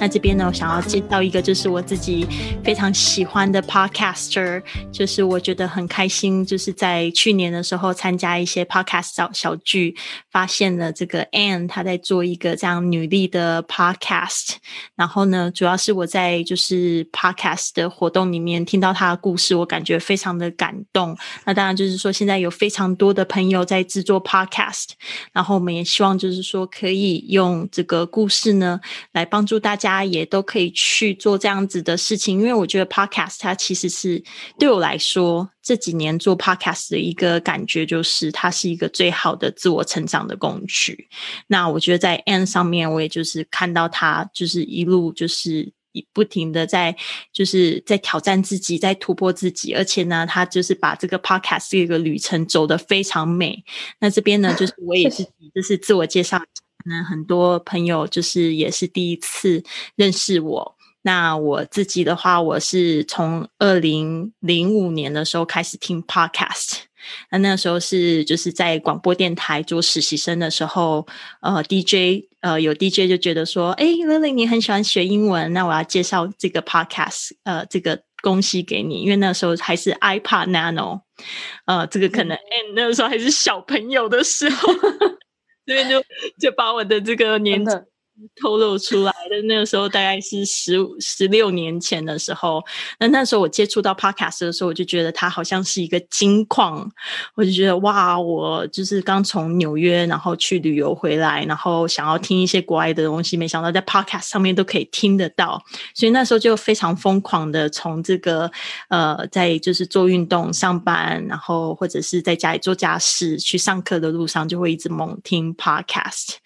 [0.00, 2.24] 那这边呢，我想要介绍一个，就是我自己
[2.62, 9.96] 非常喜欢的 podcaster，就是我觉得很开心，就是在去年的时候参加一些 podcast 小小剧，
[10.30, 14.50] 发现了这个 Anne 她在做一个这样女力的 podcast，
[14.94, 21.18] 然后呢，主要是我在就是 podcast 的活动里面听到她的故事，我感觉非常的感动。
[21.44, 24.90] 那当然就是说，现在有非常多的朋友在制作 podcast，
[25.32, 28.78] 然后我们也希望就是说可以用这个故事呢
[29.10, 29.87] 来帮助大家。
[29.88, 34.22] 大家也都可以去做这样子的事情，因为我觉得 podcast 它其实是
[34.58, 41.08] 对我来说这几年做 podcast 的一个感觉，就是它是一个最好的自我成长的工具。
[41.46, 45.72] 那我觉得在 N 上面，我也就是看到他就是一路就是
[46.12, 46.94] 不停的在
[47.32, 53.64] 就是在挑战自己，在突破自己，而且呢，他就是把这个 podcast 这个旅程走得非常美。
[54.00, 56.42] 那这边呢，就是我也是 就是自我介绍。
[56.84, 59.62] 那很多朋友就是也是第一次
[59.96, 60.76] 认识我。
[61.02, 66.78] 那我自己的话，我是从二零零五年的时候开始听 podcast。
[67.30, 71.06] 那那时候是就是在广播电台做实习生的时候，
[71.40, 81.02] 呃，DJ 呃有 DJ 就觉得说，哎，Lily 你很喜欢学英文，那我要介绍这个 podcast，呃，这个东西给你，因为那时候还是 iPad Nano，
[81.66, 84.68] 呃，这个可能哎那个时候还是小朋友的时候。
[85.68, 86.02] 这边就
[86.40, 87.76] 就把我的这个年纪。
[88.40, 92.60] 透露出来的那个时候大概是十五十六年前的时候，
[92.98, 96.90] 那那时候我接触到 podcast 的时候，我就觉得它好像是一个金矿，
[97.36, 105.62] 我就觉得哇，我就是刚从纽约然后去旅游回来，然后想要听一些国外的东西，没想到在 podcast 上面都可以听得到，
[105.94, 108.50] 所以那时候就非常疯狂的从这个
[108.88, 116.36] 呃，在就是做运动、上班，然后或者是在家里做家事、去上课的路上，就会一直猛听 podcast。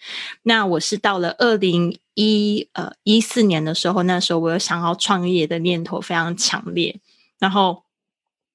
[0.43, 1.62] 那我是到了二。
[1.63, 6.99] 零一呃一四年的时候，那时候我有想要创业的念头非常强烈，
[7.39, 7.82] 然后。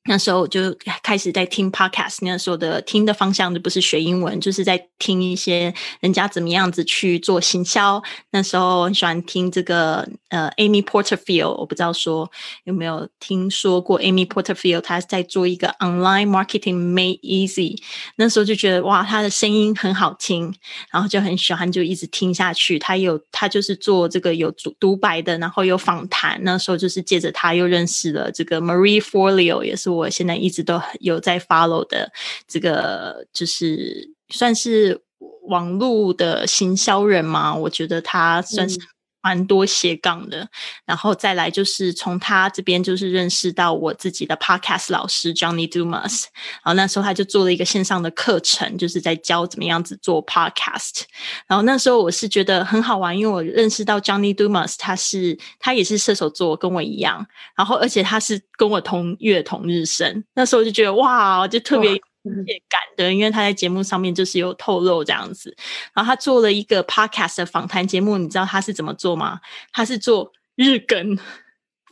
[0.09, 8.03] 那时候我就开始在听 podcast，那时候的听的方向就不是学英文，就是在听一些人家怎么样子去做行销。
[8.31, 12.31] 那时候很喜欢听这个呃 Amy Porterfield，我不知道说
[12.65, 17.77] 有没有听说过 Amy Porterfield，她在做一个 online marketing made easy。
[18.17, 20.51] 那时候就觉得哇，她的声音很好听，
[20.91, 22.79] 然后就很喜欢，就一直听下去。
[22.79, 26.41] 她有她就是做这个有独独白的，然后有访谈。
[26.45, 29.98] 那时候就是借着她又认识了这个 Marie Forleo，也是我。
[29.99, 32.13] 我现在一直都有在 follow 的
[32.47, 35.03] 这个，就是算是
[35.49, 38.79] 网络的行销人嘛，我觉得他算是。
[39.21, 40.49] 蛮多斜杠的，
[40.85, 46.25] 然后再来就是从他这边就是认识到我自己的 podcast 老师 Johnny Dumas，
[46.63, 51.03] 然后那时候他就做了一个线上的课程，就是在教怎么样子做 podcast。
[51.47, 62.01] 然后那时候我是觉得很好玩，因为我认识到 Johnny Dumas，他是他也是射手座，跟我一样，然后而且他是跟我同月同日生，那时候就觉得哇，就特别。
[62.47, 65.57] 也感的，因为他在节目上面就是有透露这样子，
[65.95, 69.41] 然后他做了一个 podcast 的访谈节目，你知道他是怎么做吗？
[69.73, 71.19] 他是做日更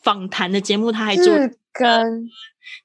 [0.02, 2.30] 访谈的节目，他还做日更，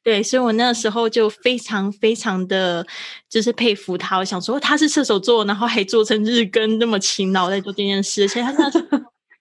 [0.03, 2.85] 对，所以我那时候就非常非常的
[3.29, 8.69] 就是佩服他，我想说他是射手座，然后还做成日更那么勤劳在做这件事，而且他那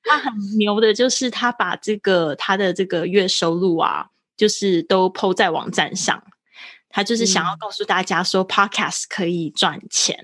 [0.03, 4.07] 他很牛的，就是他把这个他的这个月收入啊，
[4.37, 6.23] 就是都抛在网站上。
[6.93, 10.17] 他就是想要告诉大家说，podcast 可以赚钱。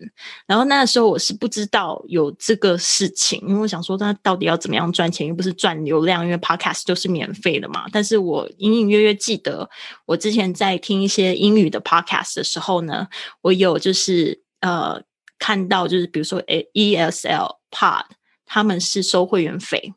[0.46, 5.28] 然后那时候我是不知道有这个事情，因为我想说，他到底要怎么样赚钱？
[5.28, 7.86] 又不是赚流量，因为 podcast 都是免费的嘛。
[7.92, 9.70] 但是我隐隐约约记得，
[10.06, 13.06] 我之前在听一些英语的 podcast 的时候呢，
[13.42, 15.00] 我有就是呃
[15.38, 16.42] 看到，就是比如说
[16.72, 18.06] E S L Pod，
[18.44, 19.94] 他们是收会员费，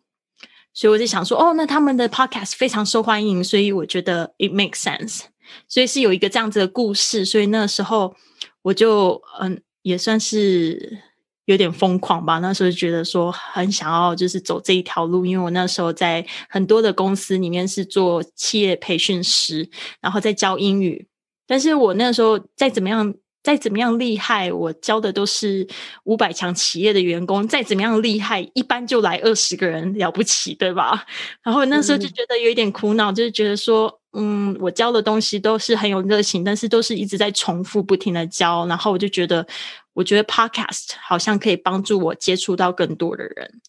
[0.72, 5.22] 所以我就想说，哦，那他们的 podcast 非常受欢迎，所以我觉得 it makes sense。
[5.68, 8.16] 所以是有一个这样子的故事，所以那时候
[8.62, 11.00] 我就嗯也算是
[11.46, 12.40] 有点疯狂吧。
[12.40, 19.70] 那时候觉得说很想要就是走这一条路，因为我那时候在很多的公司里面是做企业培训师，
[20.02, 21.08] 然后在教英语。
[21.48, 23.12] 但是我那时候再怎么样
[23.42, 25.68] 再怎么样厉害，我教的都是
[26.04, 31.06] 五百强企业的员工，再怎么样厉害，一般就来二十个人了不起，对吧？
[31.42, 33.99] 然后那时候就觉得有一点苦恼，就是觉得说。
[34.14, 39.46] 嗯，我教的东西都是很有热情，但是都是一直在重复不停的教，然后我就觉得
[39.94, 43.62] 我觉得 podcast 好像可以帮助我接触到更多的人，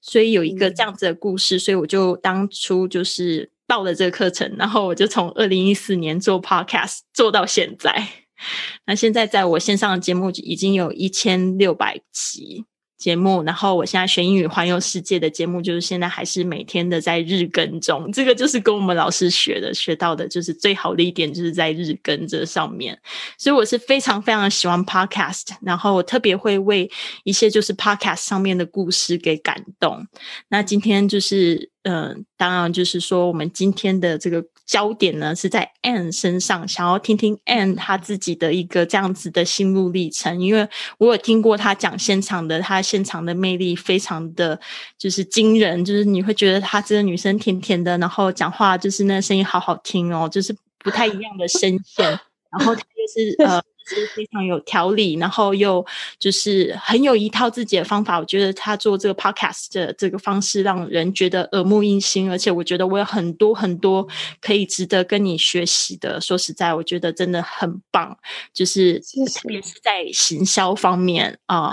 [0.00, 8.08] 所以有一个这样子的故事，所以我就当初就是报了这个课程，然后我就从二零一四年做 podcast 做到现在。
[8.86, 12.64] 那现在在我线上的节目已经有一千六百集。
[12.98, 18.10] 节目，然后我现在学英语环游世界的节目，就是现在还是每天的在日更中。
[18.12, 22.98] 这个就是跟我们老师学的、学到的，就是最好的一点，就是在日更这上面。
[23.38, 26.90] 所以我是非常非常喜欢 podcast，然后我特别会为
[27.22, 30.06] 一些就是 podcast 上面的故事给感动。
[30.48, 31.70] 那今天就是。
[31.84, 40.40] 嗯，当然就是说，我们今天的这个焦点呢是在 Ann 身上，想要听听 Anne 她自己的一个这样子的心路历程。
[40.40, 44.60] 因为我有听过她讲现场的，她现场的魅力非常的
[44.98, 52.04] 就是惊人，就是你会觉得她这个女生甜甜的，然后讲话就是那声音好好听哦，就是不太一样的声线，
[52.50, 53.62] 然后她又是呃。
[53.88, 55.84] 是非常有条理，然后又
[56.18, 58.18] 就是很有一套自己的方法。
[58.18, 62.30] 我觉得他做这个 podcast 的这个方式，让人觉得耳目一新。
[62.30, 64.06] 而且我觉得我有很多很多
[64.40, 66.20] 可以值得跟你学习的。
[66.20, 68.16] 说实在，我觉得真的很棒。
[68.52, 71.70] 就是特别是在行销方面啊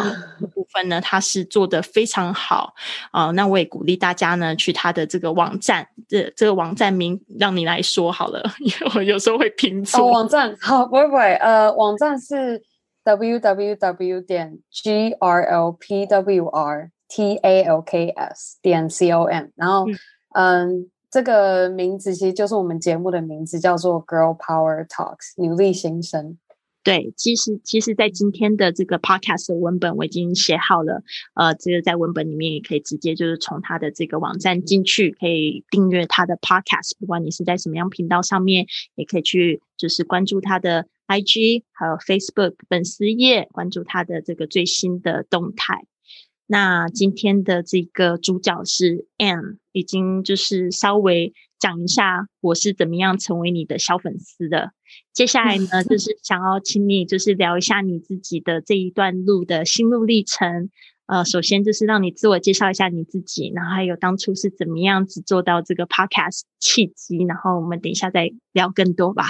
[0.54, 2.74] 部分呢，他是做的非常好
[3.12, 3.32] 啊。
[3.32, 10.06] 那我也鼓励大家呢，去他的这个网站，这这个网站名让你来说好了，因为我有时候会拼错。
[10.08, 12.05] 网站好，不会不会，呃，网站。
[12.06, 12.62] 但是
[13.04, 18.60] w w w 点 g r l p w r t a l k s
[18.62, 19.88] 点 c o m，然后
[20.36, 26.38] 嗯，这个名字其实就是我们节目的名字，叫做 Girl Power Talks 女力新生。
[26.84, 31.02] 对，其实其实，在今天的这个 podcast 的文本我已经写好了，
[31.34, 45.86] 呃，这个在文本里面也可以直接就是从他的这个网站进去，可以订阅他的 podcast，不管你是在什么样频道上面，也可以去就是关注他的 IG，还有 Facebook 粉丝页，关注他的这个最新的动态。
[46.48, 54.72] 那今天的这个主角是 Anne，已经就是稍微讲一下我是怎么样成为你的小粉丝的。
[55.12, 60.70] 接下来呢，就 是想要请你就是聊一下你自己的这一段路的心路历程。
[61.08, 69.26] 呃，首先就是让你自我介绍一下你自己，然后还有当初是怎么样子做到这个 Podcast 契机，然后我们等一下再聊更多吧。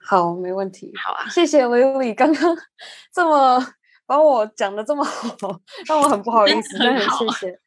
[0.00, 0.92] 好，没问题。
[1.04, 2.56] 好啊，谢谢 Lily 刚刚
[3.14, 3.64] 这么。
[4.06, 5.30] 把我讲的这么好，
[5.86, 7.60] 让我很不好意思，真的很谢谢。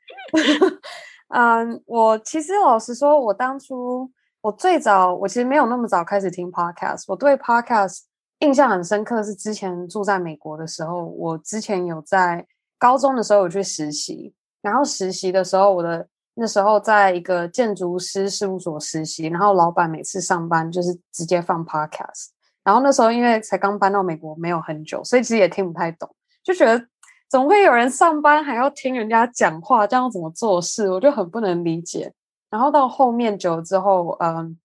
[1.30, 7.06] 嗯，我其实老实说，我当初我最早我其实没有那么早开始听 podcast。
[7.08, 8.00] 我对 podcast
[8.40, 12.46] 印象很深刻，是之前住在美国的时候，我之前有在
[12.78, 22.30] 高中的时候有去实习，然后实习的时候，我的那时候在一个建筑师事务所实习，然后老板每次上班就是直接放 podcast，
[22.64, 26.10] 然后那时候因为才刚搬到美国没有很久，所以其实也听不太懂。
[26.44, 26.88] 就觉得
[27.30, 30.90] 怎么会有人上班还要听人家讲话，这样怎么做事？
[30.90, 32.14] 我就很不能理解。
[32.50, 34.58] 然后到后面久了之后，嗯，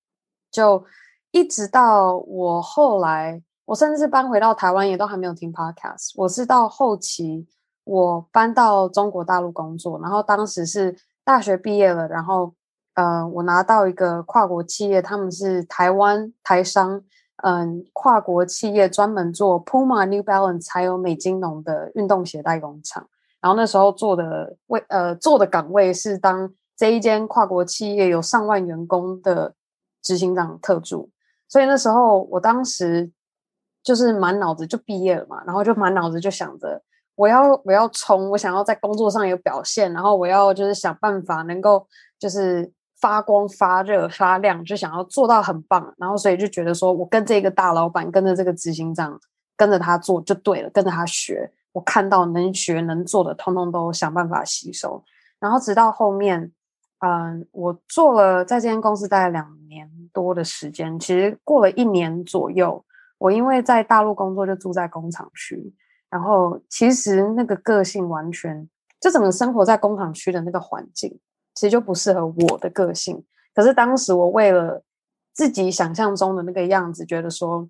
[0.50, 0.85] 就
[1.31, 6.12] 一直到我后来，我甚至搬回到台湾，也都还没有听 podcast。
[6.17, 7.47] 我是到后期，
[7.85, 10.94] 我搬到中国大陆工作，然后当时是
[11.29, 12.55] 大学毕业了，然后，
[12.95, 17.03] 嗯，我拿到一个跨国企业，他们是台湾台商。
[17.43, 23.07] 嗯，跨国企业专门做 Puma、New Balance 还有美津浓的运动鞋代工厂。
[23.43, 29.55] 然后那时候做的位呃做的岗位是当这一间跨国企业有上万员工的
[30.02, 31.11] 执行长特助。
[31.47, 33.12] 所以那时候我当时
[33.85, 36.83] 就是满脑子就毕业了嘛，然后就满脑子就想着
[37.19, 41.87] 我要我要冲，我想要在工作上有表现，然后我要就是想办法能够
[42.19, 42.73] 就是。
[43.01, 49.17] 发光发热发亮，就想要做到很棒，然后所以就觉得说，我跟这个大老板，跟着这个执行长，
[49.57, 55.01] 跟着他做就对了，跟着他学，我看到能学能做的，通通都想办法吸收。
[55.39, 56.51] 然后直到后面，
[56.99, 62.85] 嗯，我做了在这间公司大概两年多的时间，其实过了一年左右，
[63.19, 65.73] 我因为在大陆工作，就住在工厂区，
[66.11, 68.69] 然后其实那个个性完全
[69.00, 71.19] 就整个生活在工厂区的那个环境。
[71.55, 73.21] 其实就不适合我的个性，
[73.53, 74.81] 可是当时我为了
[75.35, 77.69] 自己想象中的那个样子，觉得说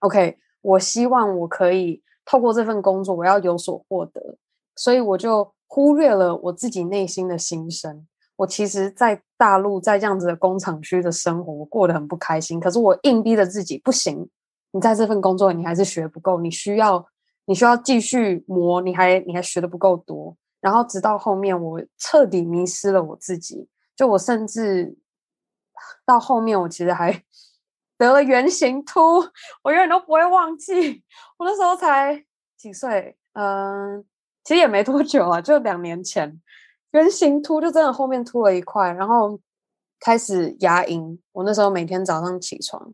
[0.00, 4.36] ，OK，我希望我可以透过这份工作，我要有所获得，
[4.76, 8.06] 所以我就忽略了我自己内心的心声。
[8.36, 12.60] 我其实，在大陆在这样子的工厂区的生活，我过得很不开心。
[12.60, 14.28] 可是我硬逼着自己，不行，
[14.72, 17.06] 你在这份工作你还是学不够，你需要
[17.46, 20.36] 你需要继续磨，你还你还学的不够多。
[20.60, 23.68] 然后直到后面，我彻底迷失了我自己。
[23.96, 24.96] 就我甚至
[26.06, 27.12] 到后面，我其实还
[27.98, 29.18] 得了圆形秃，
[29.62, 31.02] 我永远都不会忘记。
[31.36, 32.24] 我那时候才
[32.56, 34.04] 几岁，嗯，
[34.44, 36.40] 其实也没多久啊，就两年前，
[36.92, 39.38] 圆形秃就真的后面秃了一块，然后
[39.98, 41.18] 开始牙龈。
[41.32, 42.92] 我那时候每天早上起床，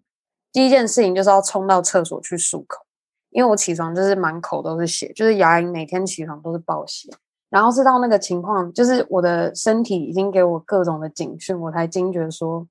[0.52, 2.85] 第一件事情就是要冲到厕所去漱口，
[3.30, 7.11] 因为我起床就是满口都是血，就是牙龈每天起床都是爆血。
[7.50, 12.68] 然后是到那个情况，就是我的身体已经给我各种的警讯，我才惊觉说，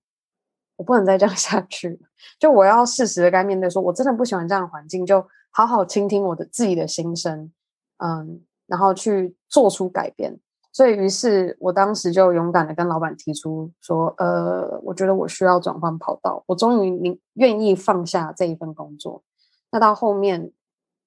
[0.75, 1.99] 我不能再这样 下去。
[2.39, 7.51] 就我要适时的该面对，说我真的不喜欢这样的环境，就好好倾听我的自己的心声，
[7.97, 10.39] 嗯，然后去做出改变。
[10.71, 19.23] 所以，于是我当时就勇敢的跟老板提出说，呃，我觉得我需要转换跑道，我终于宁愿意放下这一份工作。
[19.71, 20.51] 那到后面。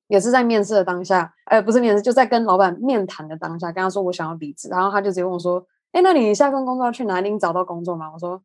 [0.09, 7.31] 也是在面试的当下，哎，不是面试，就在跟老板面谈的当下，跟他说我想要离职，然后他就直接问我说：“哎，那你下份工作要去哪里？
[7.31, 8.43] 你找到工作吗？”我说：“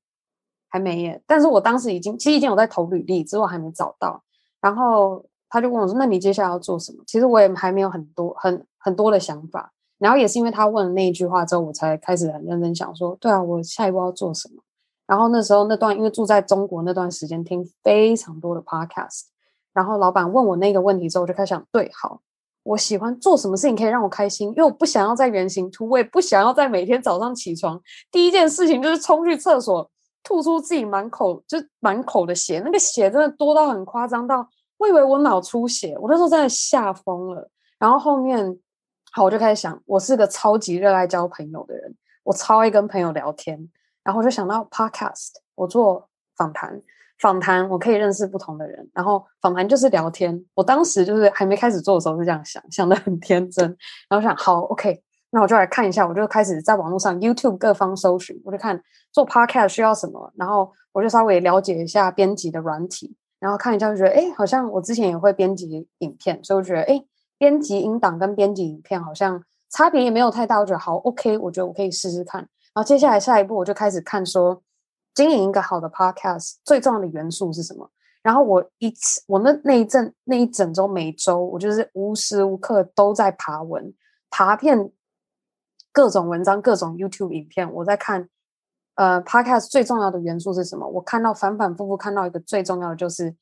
[0.69, 4.21] 还没耶。”但是我当时已经，其实已经有在投履历，之后还没找到。
[4.61, 9.73] 然后他就问我说：“那你接下来要做什么？”其实我也还没有很多很很多的想法。
[9.97, 14.61] 然后也是因为他问了那一句话之后，我才开始很认真想说：“对啊，我下一步要做什么？”
[15.07, 19.23] 然后那时候那段因为住在中国那段时间，听非常多的 podcast。
[19.75, 22.21] 然后老板问我那个问题之后，我就开始想，对，好，
[22.63, 27.79] 我喜欢做什么事情可以让我开心，因为我不想要在圆形秃，我也不想要在每天早上起床
[28.09, 29.87] 第一件事情就是冲去厕所
[30.23, 37.51] 吐出自己满口就满口的血，那个血真的多到很夸张，到我以为我脑出血，我那时候真的吓疯了。
[37.77, 38.57] 然后后面，
[39.11, 43.69] 好，我就开始想，我是个超级热爱交朋友的人，我超爱跟朋友聊天，
[44.03, 46.81] 然后我就想到 podcast，我做访谈。
[47.19, 50.45] 访谈我可以认识不同的人，然后访谈就是聊天。
[50.53, 53.65] 我当时就是还没开始做的时候是这样想，想的很天真。
[54.09, 58.81] 然后想好，OK，那我就来看一下，我就开始在网络上 YouTube 各方搜寻，我就看
[59.13, 67.01] 做 Podcast 需要什么，然后我就稍微了解一下编辑的软体，然后看一下就觉得，哎，好像我之前也会编辑影片，所以我觉得，哎，
[67.37, 69.41] 编辑音档跟编辑影片好像
[69.71, 72.41] 差别也没有太大，我觉得好 OK，我觉得我可以试试看。
[72.41, 74.61] 然后接下来下一步我就开始看说。
[75.15, 77.89] 经营一个好的 podcast 最重要的元素是什么？
[78.21, 83.93] 然后我一次，我那那一阵那一整周每周，我就是无时无刻都在爬文，
[84.29, 84.91] 爬遍
[85.93, 87.71] 各种文章、各种 YouTube 影片。
[87.71, 88.27] 我在看，
[88.95, 90.87] 呃，podcast 最重要的元素是什么？
[90.87, 93.35] 我看到反反复复看到一个最重要的就是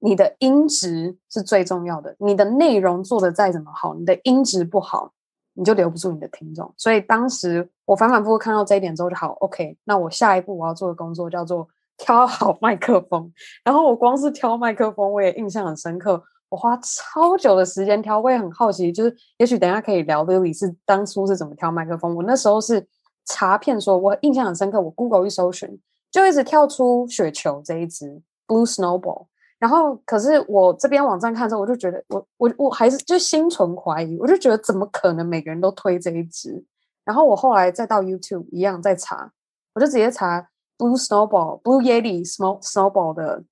[0.00, 2.14] 你的音质是最重要的。
[2.18, 5.14] 你的内容做的再怎么好，你的音质不好。
[5.56, 13.32] 你就留不住你的听众，所以当时我反反复复看到这一点之后就好，OK，那我下一步我要做的工作叫做 挑好麦克风。
[13.64, 22.14] 然后我光是挑麦克风，我也印象很深刻，我花超久的时间挑，我也很好奇，就是也许等下可以聊 Lily 是当初是怎么挑麦克风。
[22.14, 22.86] 我那时候是
[23.24, 29.26] 查片，说我印象很深刻，我 Google 一搜寻，就一直跳出雪球这一支 Blue Snowball。
[29.58, 36.62] 然后，可是我这边网站看之后，我就觉得，我我我还是就心存怀疑，我就觉得怎么可能每个人都推这一支？
[37.06, 39.32] 然后我后来再到 YouTube 一样再查，
[39.72, 40.46] 我就直接查
[40.76, 43.44] Blue Snowball、Blue Yeti、Snow Snowball 的，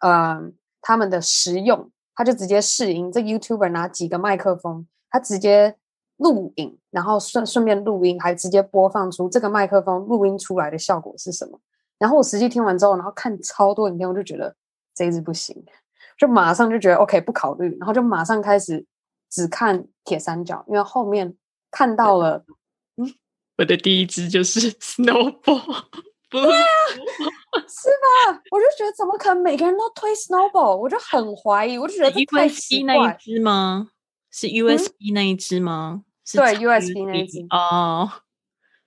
[0.00, 0.42] 呃，
[0.80, 3.12] 他们的实用，他就直接试音。
[3.12, 5.76] 这 YouTuber 拿几个麦克风，他直接
[6.16, 11.60] 录影，然后顺顺便录音，还直接播放出这个麦克风录音出来的效果是什么。
[12.00, 14.56] 然后我实际听完之后，然后看超多影片，我就觉得。
[14.94, 15.64] 这一支不行，
[16.16, 18.84] 就马上就觉得 OK 不考虑，然后就马上开始
[19.28, 21.34] 只看铁三角，因为后面
[21.70, 22.44] 看到了，
[22.96, 23.12] 嗯，
[23.58, 25.84] 我的第一支就是 Snowball，
[26.30, 26.64] 对啊，
[27.66, 27.88] 是
[28.30, 28.40] 吧？
[28.50, 32.94] 我就觉得怎么可能每个人都推 Snowball，我就很怀疑，我就觉得太奇怪。
[32.94, 33.88] 那一支吗？
[34.30, 36.04] 是 USB 那一支吗？
[36.32, 38.10] 对，USB 那一支哦，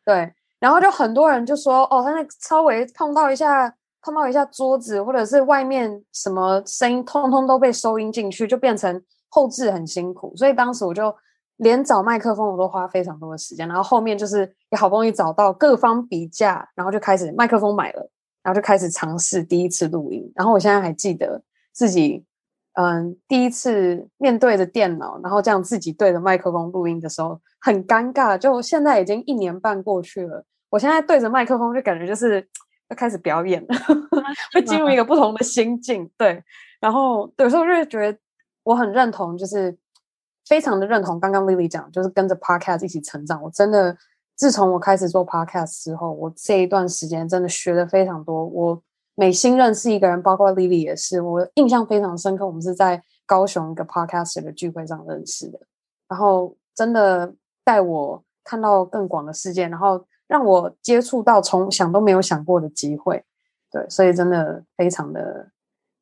[0.04, 3.76] 对，然后就很多人就说，哦，他那稍微碰到一下。
[4.08, 10.34] 碰到一下桌子，或者是外面什么声音，通通都被收音进去，就变成后置很辛苦。
[10.38, 11.14] 所以当时我就
[11.58, 13.68] 连找麦克风我都花非常多的时间。
[13.68, 18.10] 然后后面就是也好不容易找到各方比价，然后就开始麦克风买了，
[18.42, 20.32] 然后就开始尝试第一次录音。
[20.34, 22.24] 然后我现在还记得自己，
[22.76, 28.38] 嗯，第一次面对着电脑，然后这样自己对着麦克风录音的时候很尴尬。
[28.38, 32.48] 就现在已经一年半过去了，我现在对着麦克风就感觉就是。
[32.90, 33.76] 要开始表演了，
[34.54, 36.10] 会进入一个不同的心境。
[36.18, 36.44] 对，
[36.80, 38.18] 然后有时候就会觉得
[38.64, 39.78] 我很认同，就是
[40.48, 43.42] 非常的认同刚刚 Lily 讲，就是跟着 Podcast 一起成长。
[43.44, 43.98] 我真的
[44.36, 48.46] 自从我开始做 Podcast 之后，我这一段时间真的学的非常多。
[48.46, 48.82] 我
[49.16, 52.48] 每新认识一个人，包括 Lily 也是，我印象非常深刻。
[52.48, 55.60] 我们是在高雄一个 Podcast 的聚会上认识的，
[56.08, 57.34] 然后真的
[57.66, 60.06] 带我看到更广的世界，然后。
[60.28, 63.24] 让我接触到从想都没有想过的机会，
[63.72, 65.52] 对，所以真的非常的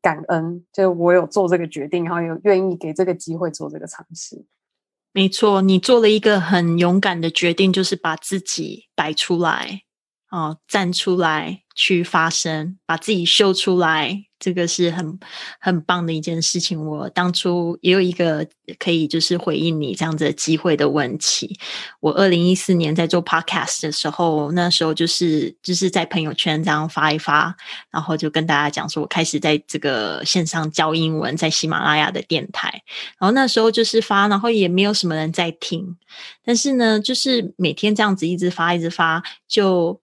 [0.01, 4.45] 感恩，就我有做这个决定，然后有愿意给这个机会做这个尝试。
[5.13, 9.83] 没错，你做了一个很勇敢的决定，就是把自己摆出来，
[10.29, 14.25] 哦，站出来去发声，把自己秀出来。
[14.37, 15.17] 这个是很
[15.59, 16.85] 很棒的一件事情。
[16.85, 18.45] 我当初也有一个
[18.77, 21.57] 可以就是回应你这样子的机会的问题。
[22.01, 27.55] 我二零一四年在做 podcast 的时候，那时候就是就是在朋友圈这样发一发，
[27.89, 32.83] 然后就跟大家讲说，我开始在这个线上教英文，在喜马拉雅的电台。
[33.17, 35.95] 然后那时候就是发，然后也没有什么人在听，
[36.43, 40.01] 但是呢，就是每天这样子一直发，一直发，就。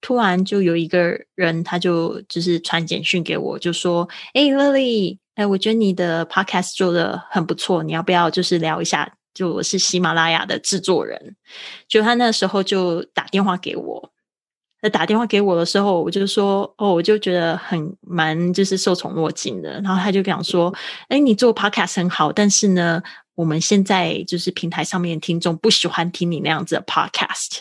[0.00, 9.12] 突然就有一个人，他就就是传简讯给我，就说：“哎，Lily，哎，我觉得你的 podcast 做的很不错，你要不要就是聊一下？
[9.34, 11.36] 就我是喜马拉雅的制作人，
[11.86, 14.12] 就他那时候就打电话给我。
[14.80, 19.80] 那打电话给我的时候，我就说：哦，我就觉得很蛮就是受宠若惊的。
[19.80, 20.72] 然后他就讲说：
[21.08, 23.02] 哎，你做 podcast 很好，但是呢，
[23.34, 27.58] 我们现在就是平台上面的听众不喜欢听你那样子的 podcast。”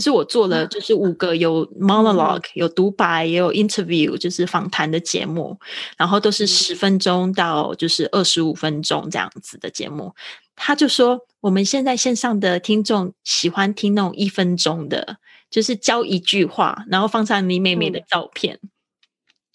[0.00, 5.58] 就是我做了，就是五个有 monologue、有独白，也有 interview，就是访谈的节目，
[5.98, 10.14] 然后都是十分钟到就是二十五分钟这样子的节目。
[10.56, 15.18] 他就说，我们现在线上的听众喜欢听那种一分钟的，
[15.50, 18.58] 就是教一句话，然后放上你妹妹的照片。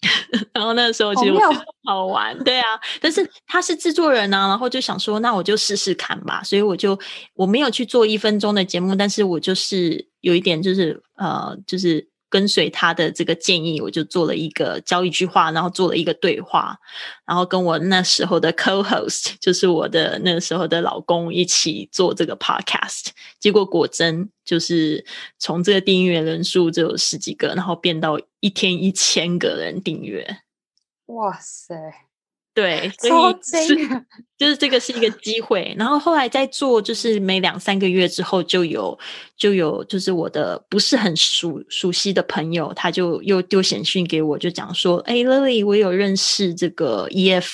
[0.52, 1.20] 然后那个时候就
[1.84, 2.66] 好玩，对啊。
[3.00, 6.42] 但是他是制作人呢，然后就想说，那我就试试看吧。
[6.42, 6.98] 所以我就
[7.34, 16.78] 我没有去做一分钟的节目，但是我就是有一点就是呃，就是跟随他的这个建议，我就做了一个教一句话，然后做了一个对话，
[17.26, 23.08] 然后跟我那时候的 co-host， 就是我的那时候的老公一起做这个 podcast。
[23.38, 25.04] 结果果真就是
[25.38, 28.18] 从这个订阅人数只有十几个，然后变到。
[28.40, 30.42] 一天一千个人订阅，
[31.06, 31.74] 哇塞！
[32.56, 33.76] 对，所以是
[34.38, 35.74] 就是这个是一个机会。
[35.78, 38.98] 然后后来在做，就是每两三个月之后，就有
[39.36, 47.46] 就有就是我的不是很熟熟悉的朋友，他就又丢简讯给我，就讲说：“哎，Lily，我有认识这个 EF。”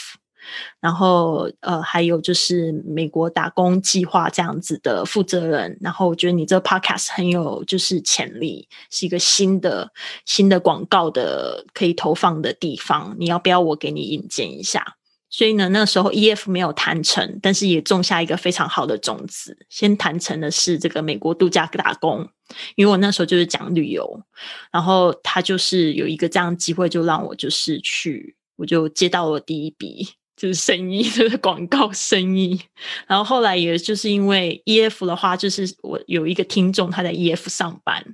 [0.81, 5.79] 然后，呃，还有就是美国打工计划这样子的负责人。
[5.81, 9.91] 然后我觉得你这个 podcast 很有就是潜力，是一个新的
[10.27, 13.17] 新的广告的可以投放的地方。
[13.19, 14.97] 你要不要我给你引荐一下？
[15.33, 19.57] 所以呢，那时候 EF 没有谈成，但是也种下一个非常好的种子。
[19.71, 22.29] 先谈成的是这个美国度假打工，
[22.77, 24.23] 因为我那时候就是讲旅游，
[24.71, 30.11] 然后他就是有一个这样机会，就让我就是去，我就接到了第一笔。
[30.35, 32.61] 就是生意，就是广告生意。
[33.07, 38.05] 然后后来也就是因为 E F 的话，就是我有一个听众他在 E F 上班，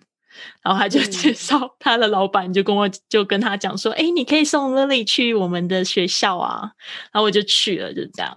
[0.63, 6.73] 然后他就介绍他的老板就跟我就跟他讲说：“哎，你可以送 Lily 去我们的学校啊。”
[7.13, 8.37] 然后我就去了，就这样。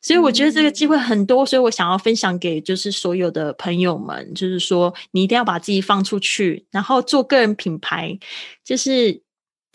[0.00, 8.18] 所以我觉得这个机会很多，所以我想要分享给就是所有的朋友们，就是说你一定要把自己放出去，然后做个人品牌，
[8.64, 9.22] 就是。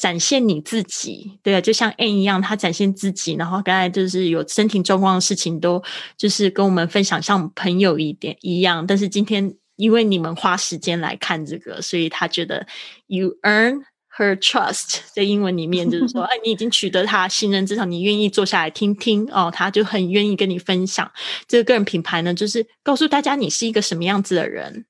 [0.01, 5.79] 展现你自己，对啊，就像 N 一样，他展现自己，然后刚才就是有身体状况的事情，都
[6.17, 8.87] 就是跟我们分享，像朋友一点一样。
[8.87, 12.65] 但是今天因为你们花时间来看这个，所以他觉得
[13.07, 13.81] you earn
[14.17, 21.11] her trust， 在英文里面就是说， 哎，你已经取得他信任，至少你愿意坐下来听听哦，他就很愿意跟你分享
[21.47, 24.85] 这个个人品牌呢，就是告诉大家你是一个什么样子的人，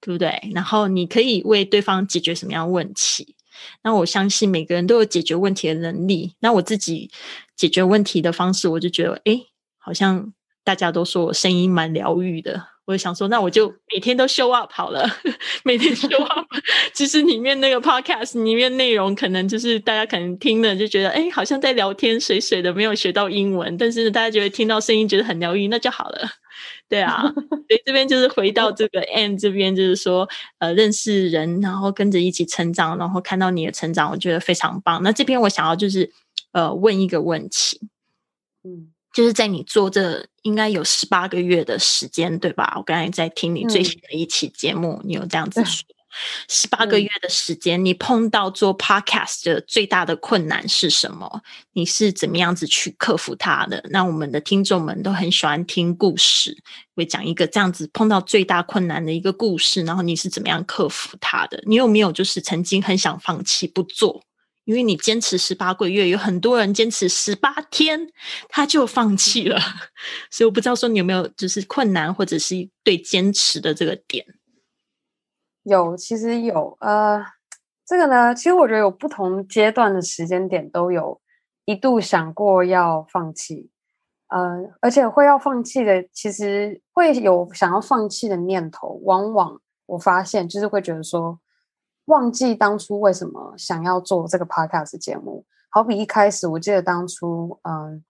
[0.00, 0.50] 对不对？
[0.54, 3.36] 然后你可以为对方解决什么样问题。
[3.82, 6.34] 那我相信每个人都有解决问题的能力。
[6.40, 7.10] 那我自己
[7.56, 9.38] 解决问题的方式，我就觉得，哎，
[9.76, 10.32] 好像
[10.64, 12.68] 大家都说我声音蛮疗愈的。
[12.90, 15.08] 我就想说，那我就每天都 show up 好了，
[15.62, 16.44] 每天 show up。
[16.92, 23.76] 其实里面那个 podcast 里面内容，可能就是大家可能听了就觉得，哎，好像在聊天，水水的，没有学到英文。
[23.78, 26.28] 但是大家觉得听到声音觉得很疗愈，那就好了。
[26.88, 35.00] 对啊， 所以这边就是回到这个 N 这边，就是说，呃，认识人，然后跟着一起成长，然后看到你的成长，我觉得非常棒。
[35.04, 36.10] 那这边我想要就是，
[36.50, 37.80] 呃，问一个问题，
[38.64, 42.74] 嗯，就是在你做这应该有十八个月的时间，对吧？
[42.76, 45.84] 我刚才在听你最新的一期节目，你有这样子说。
[46.48, 51.40] 十八个月的时间，你碰到做 podcast 的最大的困难是什么？
[51.72, 53.80] 你是怎么样子去克服它的？
[53.90, 56.56] 那我们的听众们都很喜欢听故事，
[56.96, 61.62] 会讲一个这样子碰到最大困难的一个故事，然后你是怎么样克服它的？
[61.64, 64.20] 你有没有就是曾经很想放弃不做？
[64.70, 68.08] 因为你坚持十八个月，有很多人坚持十八天
[68.48, 69.58] 他就放弃了，
[70.30, 72.54] 所以我不知道说你有没有就是困难或者是
[72.84, 74.24] 对坚持的这个点。
[75.64, 77.20] 有，其实有，呃，
[77.84, 81.20] 这个呢，其实我觉得有不同阶段的时间点都有
[81.64, 83.70] 一度想过要放弃，
[84.28, 84.38] 呃，
[84.80, 89.00] 而且会要放弃的，其实会有想要放弃的念头。
[89.02, 91.40] 往往我发现，就是会觉得说，
[92.10, 95.44] 忘记当初为什么想要做这个 podcast 节目。
[95.70, 98.04] 好比一开始，我记得当初，嗯，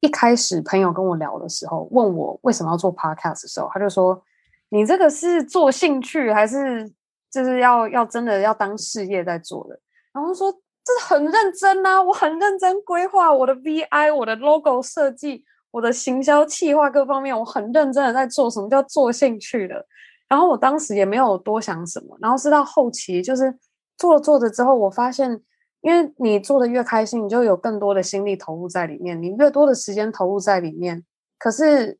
[0.00, 4.22] 一开始朋友跟我聊的时候，问我为什么要做 podcast 的时候，他就说
[4.70, 6.92] ：“你这个是做兴趣，还是
[7.30, 9.80] 就是要要真的要当事业在做的？”
[10.12, 10.52] 然后说。
[10.86, 15.42] 这很认真呐，我很认真规划我的 VI，我的 logo 设计，
[15.72, 18.48] 我的行销企划各方面，我很认真的在做。
[18.48, 19.84] 什么叫做兴趣的？
[20.28, 22.16] 然后我当时也没有多想什么。
[22.20, 23.56] 然后是到后期，就是
[23.96, 25.40] 做着做着之后，我发现，
[25.82, 31.04] 因为你做的越开心，你就有更多的心力投入在里面，你越多的时间投入在里面，
[31.38, 31.98] 可是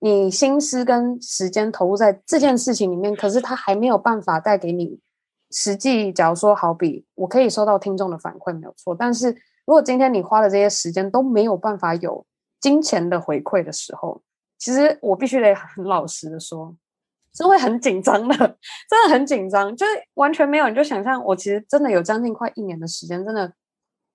[0.00, 5.00] 你心思跟时间投入在这件事情里面，可是它还没有办法带给你。
[5.54, 9.28] 实际，假如说，好比我可以收到听众的反馈没有错，但是
[9.66, 12.24] 如果今天你花的这些时间都没有办法有
[12.58, 14.22] 金钱的回馈的时候，
[14.58, 16.74] 其实我必须得很老实的说，
[17.34, 20.68] 是会很紧张的，真的很紧张，就是完全没有。
[20.68, 23.52] 你就想象，我其实真的有将近快一年的时间，真的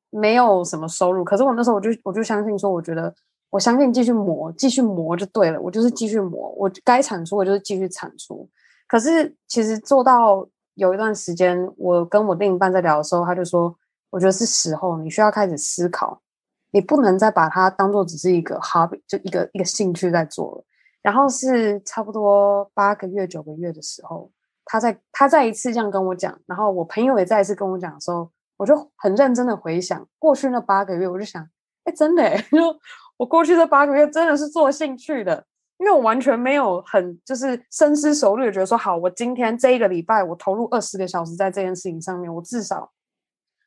[0.10, 1.24] 没有什么收入。
[1.24, 3.14] 可是我那时候我就我就相信说，我觉得
[3.50, 5.60] 我相信继续磨，继续磨就对了。
[5.60, 8.50] 我就是继续磨，我该产出我就是继续产出。
[8.88, 10.48] 可是其实做到。
[10.78, 13.76] 有一段时间，我跟我另一半在聊的时候，他就说
[14.12, 16.22] ：“我觉得是时候，你需要开始思考，
[16.70, 20.64] 你不能再把它当做只是一个 hobby，就一个一个兴趣在做了。”
[21.08, 24.30] 然后是差不多八个月、九个月的时候，
[24.66, 31.42] 他在他再一次这样跟我讲，然后我朋友也再一次跟我讲的时候，我就很认真的回想过去那八个月，我就想
[31.86, 32.78] ：“哎，真的， 就
[33.16, 35.46] 我过去这八个月真的是做兴趣的。”
[35.80, 42.92] 因为我完全没有很就是深思熟虑，觉得说好，我今天这一个礼拜我投入二十个小时在这件事情上面，我至少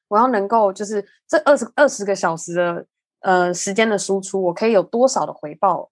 [0.09, 2.87] 我要能够就是这二十二十个小时的
[3.20, 5.88] 呃时间的输出，我可以有多少的回报，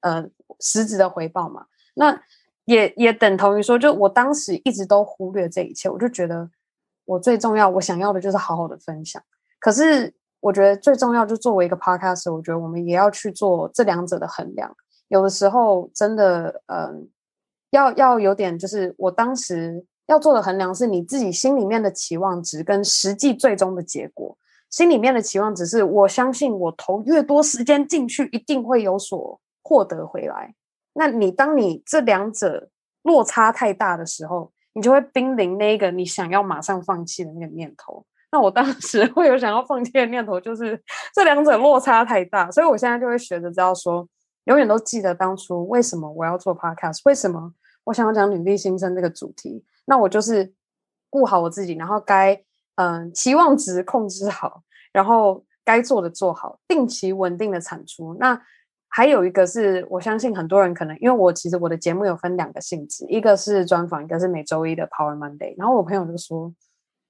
[0.00, 1.66] 呃实质的回报嘛？
[1.94, 2.20] 那
[2.64, 6.48] 也也等同于说，就我当时一直都忽略这一切，我就觉得
[7.04, 9.22] 我最重要，我想要的就是好好的分享。
[9.58, 14.74] 可是我觉得最重要，就作为一个 podcast，我觉得我们也要去做这两者的衡量。
[15.08, 17.08] 有的时候真的，嗯，
[17.70, 24.36] 要要有点，就是我当时要做的衡量是你自己心里面的期望值跟实际最终的结果。
[24.70, 30.52] 心里面的期望值是我相信我投越多时间进去，一定会有所获得回来。
[30.94, 32.68] 那你当你这两者
[33.04, 38.04] 落差太大的时候，你就会濒临那个你想要马上放弃的那个念头。
[38.32, 40.82] 那我当时 会有想要放弃的念头，就是
[41.14, 44.08] 这两者落差太大，所以我现在就会学着知道说。
[44.44, 47.52] 永远都记得当初为什么我要做 podcast，为什么
[47.84, 49.62] 我想要讲女力新生这个主题？
[49.84, 50.52] 那我就是
[51.10, 52.42] 顾好我自己，然后该
[52.76, 58.16] 嗯期望值控制好，然后该做的做好，定期稳定的产出。
[58.18, 58.42] 那
[58.90, 65.54] 还有一个是我相信很多人可能，因为我其实我的节目有分两个性质，一个是专访，一个是每周一的 Power Monday。
[65.56, 66.52] 然后我朋友就说：“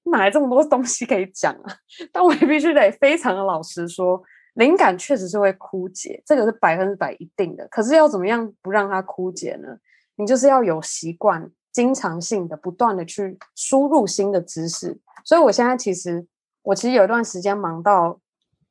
[0.04, 1.74] 哪来这么多东西可以讲啊？”
[2.12, 4.22] 但我也必须得非常的老实说。
[4.54, 7.66] 灵感确实是会枯竭，这个是百分之百一定的。
[7.68, 9.68] 可是要怎么样不让它枯竭呢？
[10.16, 14.98] 你就是要有习惯，经常性的、不断的去输入新的知识。
[15.24, 16.26] 所以我现在其实，
[16.62, 18.18] 我其实有一段时间忙到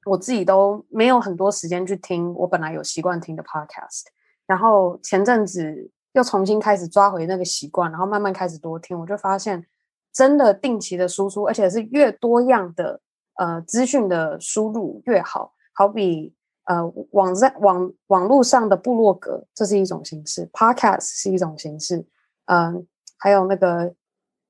[0.05, 4.03] 我自己都没有很多时间去听我本来有习惯听的 podcast。
[4.47, 9.65] 然后前阵子又重新开始抓回那个习惯，然后慢慢开始多听，我就发现
[10.11, 12.99] 真的定期的输出，而且是越多样的
[13.35, 15.53] 呃资讯的输入越好。
[15.73, 16.33] 好比
[16.65, 22.05] 呃网在网网络上的部落格，这是一种形式；podcast 是一种形式。
[22.45, 23.93] 嗯，还有那个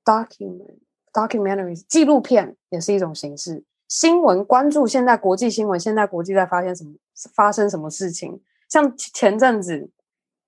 [0.04, 0.78] document
[1.12, 3.62] documentaries 纪录片也是一种形式。
[3.90, 6.92] 新闻关注现在国际新闻，现在国际在发生什么
[7.34, 8.40] 发生什么事情？
[8.68, 9.90] 像前阵子，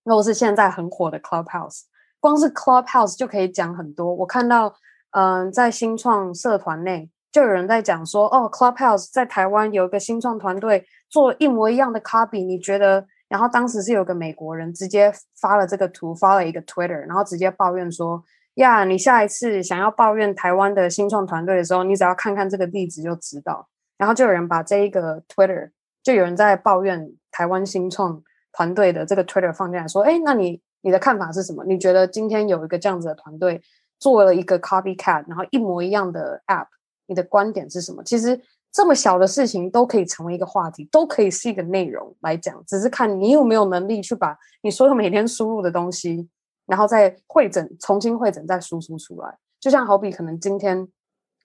[0.05, 1.81] 如果是现在很火的 Clubhouse，
[2.21, 4.15] 光是 Clubhouse 就可以讲很多。
[4.15, 4.73] 我看到
[5.11, 7.11] 嗯，在新创社团内。
[7.33, 13.07] 就有人在讲说，哦，Clubhouse 在台湾有一个新创团队做一模一样的 copy，你觉得？
[13.27, 18.23] 然后当时是有个美国人直接发了这个图，发了一个 Twitter，然后直接抱怨说，
[18.55, 23.69] 呀，你下一次想要抱怨台湾的新创团队的时候，你只要看看这个例子就知道。
[23.99, 25.71] 然后就有人把这一个 Twitter，
[26.03, 31.65] 就有人在抱怨台湾新创团队的这个 Twitter 放进来，说，哎，那你你的看法是什么？
[31.65, 33.63] 你觉得今天有一个这样子的团队
[34.01, 36.67] 做了一个 copycat，然后一模一样的 app？
[37.07, 38.03] 你的观点是什么？
[38.03, 38.41] 其实
[38.73, 46.29] 这么小的事情都可以成为一个话题，都可以是一个内容来讲，只是看你有没有能力去把你所有每天输入的东西，
[46.67, 49.39] 然后再会诊、重新会诊、再输出出来。
[49.61, 50.89] 就像好比可能今天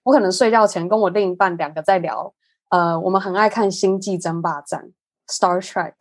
[0.03, 2.34] 我可能睡觉前跟我另一半两个在聊，
[2.69, 4.91] 呃，我们很爱看《星际争霸战》
[5.34, 5.93] （Star Trek），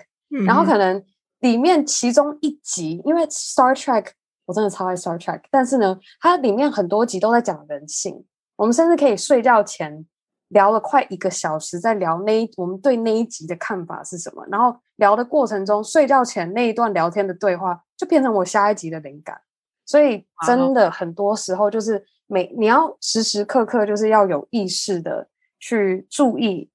[0.46, 1.04] 然后可能
[1.40, 4.08] 里面其中一集，因为 Star Trek
[4.46, 8.24] 我真的超爱 Star Trek，但是呢，它里面很多集都在讲人性。
[8.56, 10.06] 我们甚至可以睡觉前
[10.48, 14.46] 聊了快一个小时，在聊那一我们对那一集的看法是什么。
[14.48, 19.40] 然后聊的过程中，睡觉前那一段聊天的对话就变成我下一集的灵感。
[19.84, 25.28] 所以真的很多时候就是每你要时时刻刻就是要有意识的
[25.60, 26.68] 去注意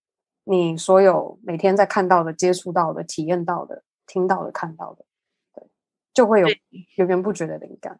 [0.45, 5.05] 你所有每天在看到的、接触到的、体验到的、听到的、看到的，
[5.53, 5.67] 对，
[6.13, 6.47] 就会有
[6.95, 7.99] 源源不绝的灵感。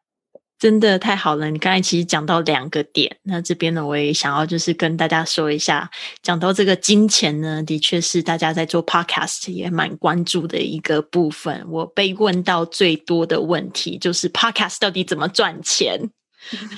[0.62, 1.50] 真的太好了！
[1.50, 5.90] 你刚才其实讲到两个点，那这边呢，我也想要就是跟大家说一下，
[6.22, 11.66] 讲到这个金钱呢，的确是大家在做 podcast 也蛮关注的一个部分。
[11.68, 16.12] 我被问到最多的问题就是 podcast 到底怎么赚钱？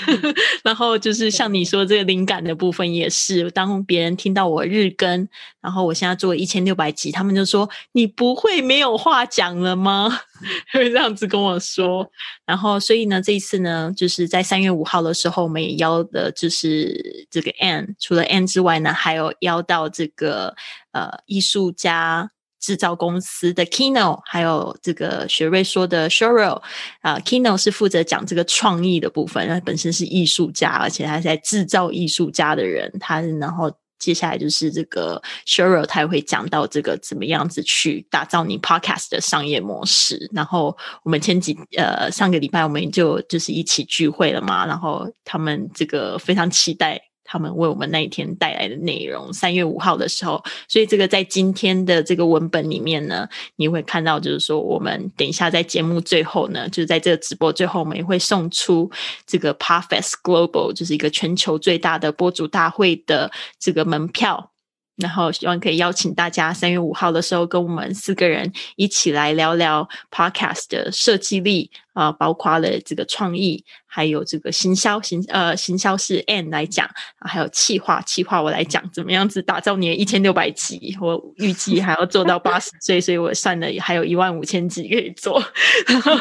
[0.63, 5.27] 然后就是像你说这个灵感的部分也是，当别人听到我日更，
[5.61, 10.19] 然后我现在做一千六百集，他们就说你不会没有话讲了吗？
[10.73, 12.11] 会这样子跟我说。
[12.45, 20.53] 然后所以呢，这一次呢，就是在三月五号的时候，我们也邀的就是这个 Anne，除了 Anne 之外呢，还有邀到这个
[20.91, 22.32] 呃艺术家。
[22.63, 26.61] 制造公司的 Kino，还有这个雪瑞说的 Sheryl，
[27.01, 40.29] 啊，Kino 是负责讲这个创意的部分，他本身是艺术家，而且他在制造艺术家的人，他然后接下来就是这个 Sheryl，他也会讲到这个怎么样子去打造你 Podcast 的商业模式。
[40.33, 47.01] 然后我们前几呃上个礼拜我们就就是一起聚会了嘛，然后他们这个非常期待。
[47.23, 58.89] 他们为我们那一天带来的内容，三月五号的时候，所以这个在今天的这个文本里面呢，你会看到，就是说我们等一下在节目最后呢，就是在这个直播最后，我们也会送出
[59.25, 64.52] 这个 Pafest Global，就是一个全球最大的播主大会的这个门票。
[64.97, 76.87] 然后希望可以邀请大家三月五号的时候跟我们四个人一起来聊聊 Podcast 的设计力啊，包括了这个创意，还有这个行销行呃行销是 Anne 来讲，
[77.21, 80.95] 还有企划企划我来讲，怎么样子打造你的一千六百集？
[81.01, 85.43] 我预计还要做到八十岁，所以我算了还有一万五千集可以做。
[85.87, 86.15] 然后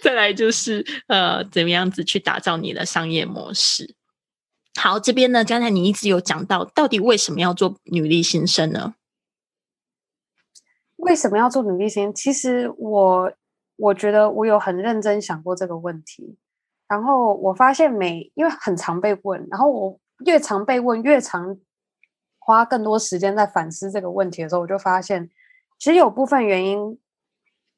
[0.00, 3.96] 再来就是呃，怎么样子去打造你的商业模式？
[4.76, 8.94] 好，这边呢，刚才你一直有讲到，到底为什么要做女力新生呢？
[10.96, 12.14] 为什么要做女力新？
[12.14, 13.32] 其实我
[13.76, 16.38] 我觉得我有很认真想过这个问题，
[16.86, 21.58] 然后我发现每因为很常被问，然后我越常被问，越常
[22.38, 25.28] 花更多时间在反思这个问题的时候，我就发现，
[25.78, 26.98] 其实有部分原因，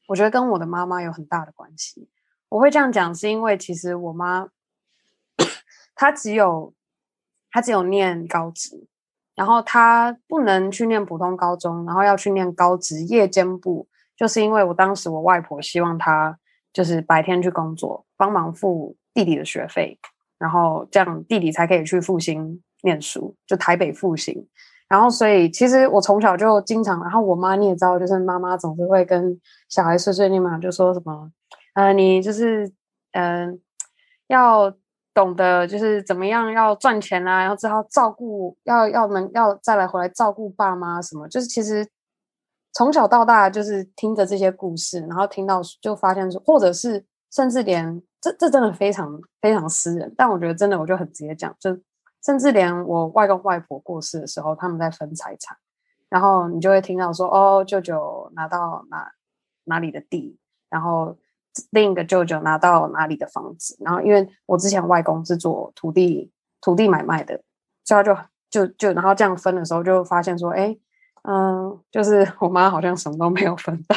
[0.09, 2.09] 我觉得跟我的妈妈有很大的关系。
[2.51, 4.49] 我会这样讲，是因为其实我妈
[5.97, 6.73] 她只有。
[7.53, 8.89] 他只有念高职，
[9.37, 13.87] 然后他不能去念普通高中，然后要去念高职夜间部，
[14.17, 16.39] 就是因为我当时我外婆希望他
[16.73, 19.99] 就是白天去工作，帮忙付弟弟的学费，
[20.39, 24.49] 然后这样弟弟才可以去复兴念书，就台北复兴。
[24.89, 29.39] 然后所以其实我从小就经常，然后我妈你也知道，就是妈妈总是会跟
[29.69, 31.31] 小孩碎碎念嘛，就说什么，
[31.75, 32.73] 呃，你就是
[33.13, 33.61] 嗯
[34.29, 34.75] 要。
[35.15, 41.87] 懂得就是怎么样要赚钱啊，然后之后照顾，要要能要再来回来照顾爸妈什么，就是其实
[42.73, 51.79] 从小到大就是听着这些故事，然后听到就发现说，或者是甚至连这这真的非常非常私人，但我觉得真的我就很直接讲，就
[52.25, 55.57] 甚至连我外公外婆过世的时候，他们在分财产，
[56.09, 59.13] 然后你就会听到说，哦，舅舅拿到哪
[59.65, 60.39] 哪里的地，
[60.71, 61.17] 然后。
[61.71, 67.39] 另一个舅舅拿到哪里的房子，然后因为我之前外公是做土地土地买卖的，
[67.85, 68.17] 所以他就
[68.51, 70.75] 就就然后这样分的时候就发现说，哎，
[71.25, 73.97] 嗯，就是我妈好像什么都没有分到，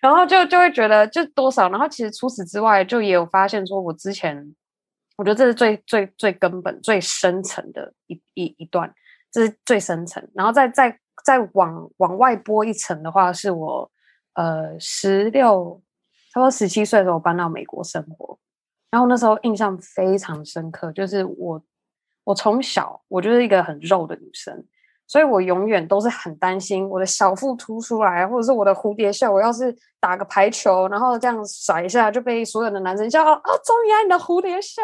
[0.00, 4.54] 然后就就会觉得就多少，然后其实除此之外，就也有发现说我之前，
[5.16, 8.90] 我觉得这是最最最根本最深层的一一一段，
[9.30, 13.90] 这是最深层，然后再再再往往外拨一层的话，是我
[14.32, 15.82] 呃十六。
[16.34, 18.36] 差不多十七岁的时候搬到美国生活，
[18.90, 21.62] 然后那时候印象非常深刻，就是我
[22.24, 24.64] 我从小我就是一个很肉的女生，
[25.06, 34.82] 所以我永远都是很担心我的小腹凸出来，或者是我的蝴蝶袖，我要是打个排球，然后这样甩一下就被所有的男生笑啊，终于爱你的蝴蝶袖，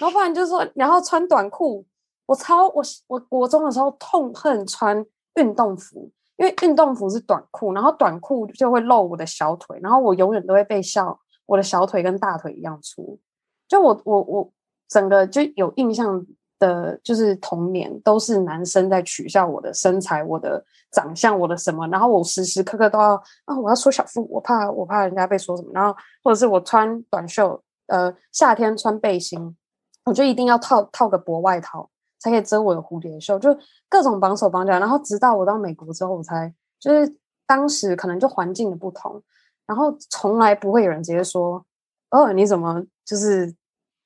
[0.00, 1.84] 然后不然就是说，然后穿短裤，
[2.26, 5.04] 我超我我国中的时候痛恨穿
[5.34, 6.12] 运动服。
[6.44, 13.18] 因为运动服是短裤，然后短裤就会露我的小腿，然后我永远都会被笑我的小腿跟大腿一样粗。
[13.66, 14.50] 就我我我
[14.86, 16.22] 整个就有印象
[16.58, 23.14] 的，就是童年都是男生在取笑我的身材、我的长相、我的什么，然后我时时刻刻都要
[23.46, 29.56] 啊，我要缩小腹，我怕我怕人家被说什么，然后或者是我穿短袖，呃，夏天穿背心，
[30.04, 31.88] 我就一定要套套个薄外套
[32.24, 33.56] 才可以遮我的蝴蝶袖，就
[33.88, 39.22] 各种绑手绑脚，然后直到我到美国之后，我才就是当时可能就环境的不同，
[39.66, 41.64] 然后从来不会有人直接说，
[42.10, 43.54] 哦，你怎么就是。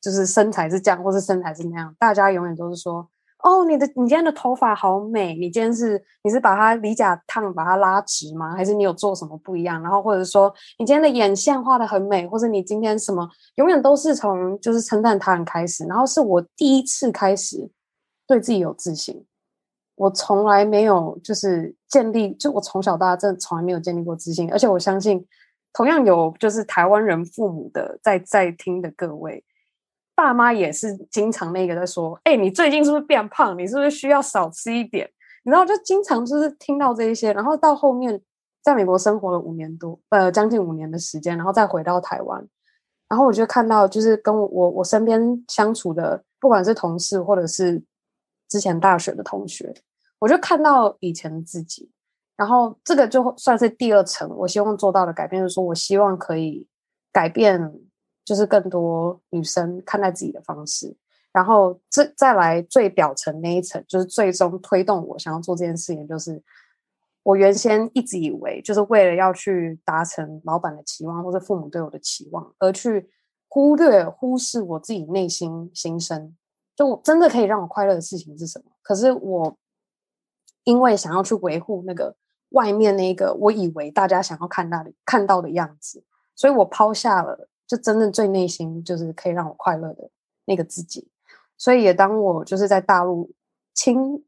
[0.00, 3.06] 就是身材是这样，或是身材是那样，大家永远都是说
[3.42, 8.54] ：“哦，你的你今天的头发好美，你今天是你是把它理甲烫，把它拉直吗？
[8.54, 15.84] 还是你有做什么不一样？”然后或者说你今天的眼线画的很美，或者你今天什么，永远都是从就是称赞他人开始。
[15.86, 17.68] 然后是我第一次开始
[18.28, 19.24] 对自己有自信，
[19.96, 25.26] 我从来没有就是建立，就我从小到大真的从来没有建立过自信，而且我相信
[25.72, 29.42] 同样有就是台湾人父母的在在听的各位。
[30.14, 33.56] 爸妈也是经常那个在说：“哎，你最近是不是变胖？
[33.56, 35.08] 你是不是需要少吃一点？”
[35.44, 38.20] 然后就经常就是听到这一些，然后到后面
[38.60, 42.44] 在美国生活了五年多，呃，将近五年的时间，然后再回到台湾，
[43.08, 47.80] 然后我就看到就是跟我我身边相处的，不管是同事或者是
[48.48, 49.74] 之前大学的同学，
[50.18, 51.90] 我就看到以前的自己，
[52.36, 56.66] 然后这个就算是第二层，我希望做到的改变，就是说我希望可以
[57.12, 57.80] 改变。
[58.24, 60.94] 就是更多女生看待自己的方式，
[61.32, 66.42] 然后这再来最表层那一层，就是最终推动我想要做这件事情，就是
[67.22, 73.08] 我原先一直以为，就是为了要去达成老板的期望或者父母对我的期望，而去
[73.48, 76.36] 忽略忽视我自己内心心声，
[76.78, 78.70] 就真的可以让我快乐的事情是什么？
[78.82, 79.56] 可是我
[80.62, 82.14] 因为想要去维护那个
[82.50, 86.04] 外面那个我以为大家想要看到的看到的样子，
[86.36, 87.48] 所以我抛下了。
[87.66, 90.08] 就真正最内心就是可以让我快乐的
[90.46, 91.06] 那个自己，
[91.58, 93.30] 所以也当我就是在大陆
[93.74, 94.24] 清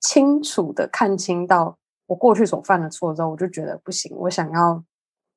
[0.00, 4.84] 清楚的看清到我过去所犯的错之后，我就觉得不行，我想要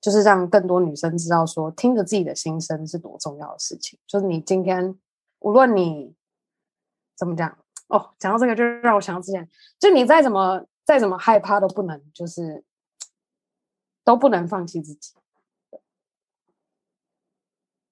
[0.01, 3.97] 就是让更多女生知道说，听着自己的心声是多重要的事情。
[4.05, 4.99] 就是你今天
[5.39, 6.13] 无论你
[7.17, 9.47] 怎么讲哦，讲到这个就让我想到之前，
[9.79, 12.63] 就你再怎么再怎么害怕都不能就是
[14.03, 15.13] 都不能放弃自己。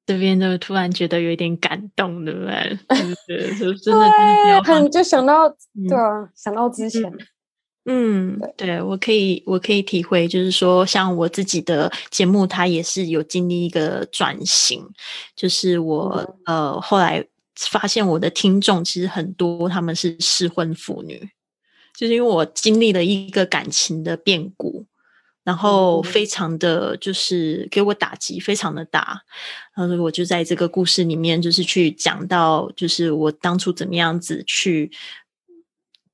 [0.06, 2.80] 这边就突然觉得有点感动，对不对？
[3.26, 4.08] 对，就真的
[4.64, 5.50] 很就想到，
[5.90, 7.12] 对啊，想到之前，
[7.86, 14.88] 嗯，对我可以，我可以体会，就是说，像我自己的节目，它也是有经历一个转型，
[15.36, 21.30] 就是我呃后来发现我的听众其实很多，他们是失婚妇女，
[21.96, 24.86] 就是因为我经历了一个感情的变故。
[25.46, 29.22] 然后非常的就是给我打击非常的大，
[29.76, 34.90] 然后我就在这个故事里面就是去讲到，就是我当初怎么样子去，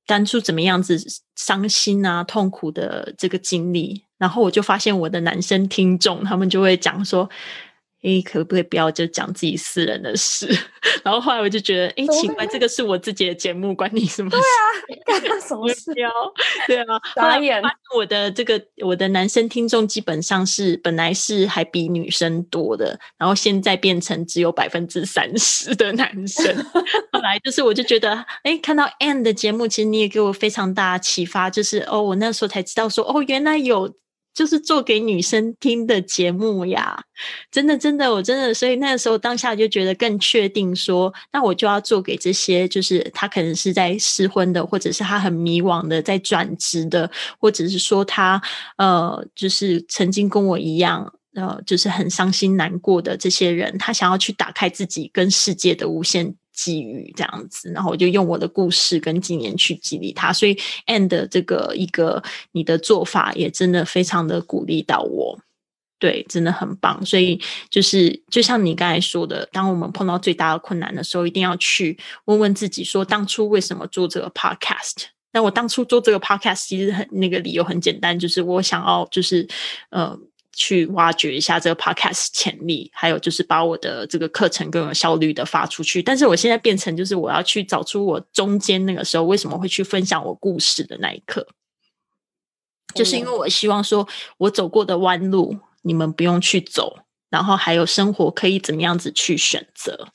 [0.06, 1.02] 当初怎么样子
[1.34, 7.30] 伤心啊痛苦的这个经历，然后我就发现我的男生听众他们就会讲说。
[8.02, 10.46] 诶，可不可以不要就讲自己私人的事？
[11.04, 14.36] 然后后来我就觉得，诶，奇怪，这个是我自己的节目，关你什么事？
[15.06, 15.92] 对啊，干什么事？
[16.66, 17.40] 对啊，后来
[17.94, 26.44] 我的这个我的男生听众基本上是本来是还比女生多的，然后现在变成只有百分之三十的男生。
[27.12, 33.94] 后来就是我就觉得，诶，看到 Anne 的节目，其实你也给我非常大启发，就是哦，我那时候才知道说，哦，原来有。
[34.34, 36.98] 就是做给女生听的节目呀，
[37.50, 48.40] 真的真的，我真的，所以那个时候当下就觉得更确定说，那我就要做给这些，就是他可能是在失婚的，或者是他很迷惘的，在转职的，或者是说他
[48.78, 56.34] 呃，就是曾经跟我一样，呃，就是很伤心难过的这些人，他想要去打开自己跟世界的无限。
[56.52, 65.38] 机遇这样子，然后我就用我的故事跟经验去激励他，所以 and 这个一个你的做法也真的非常的鼓励到我，
[65.98, 67.04] 对，真的很棒。
[67.04, 75.04] 所以就是就像你刚才说的，当我们碰到最大的困难的时候，一定要去问问自己，说当初为什么做这个 podcast？
[75.32, 79.48] 那我当初做这个 podcast 其实很那个理由很简单，就是我想要就是
[79.90, 80.18] 呃。
[80.52, 86.02] 去挖掘一下这个 podcast 潜力，还有就是把我的这个课程更有效率的发出去。
[86.02, 91.46] 但是我现在变成就是我要去找出我中间那个时候为什么会去分享我故事的那一刻，
[92.94, 94.06] 就是因为我希望说
[94.38, 96.98] 我走过的弯路你们不用去走，
[97.30, 100.08] 然后还有生活可以怎么样子去选择，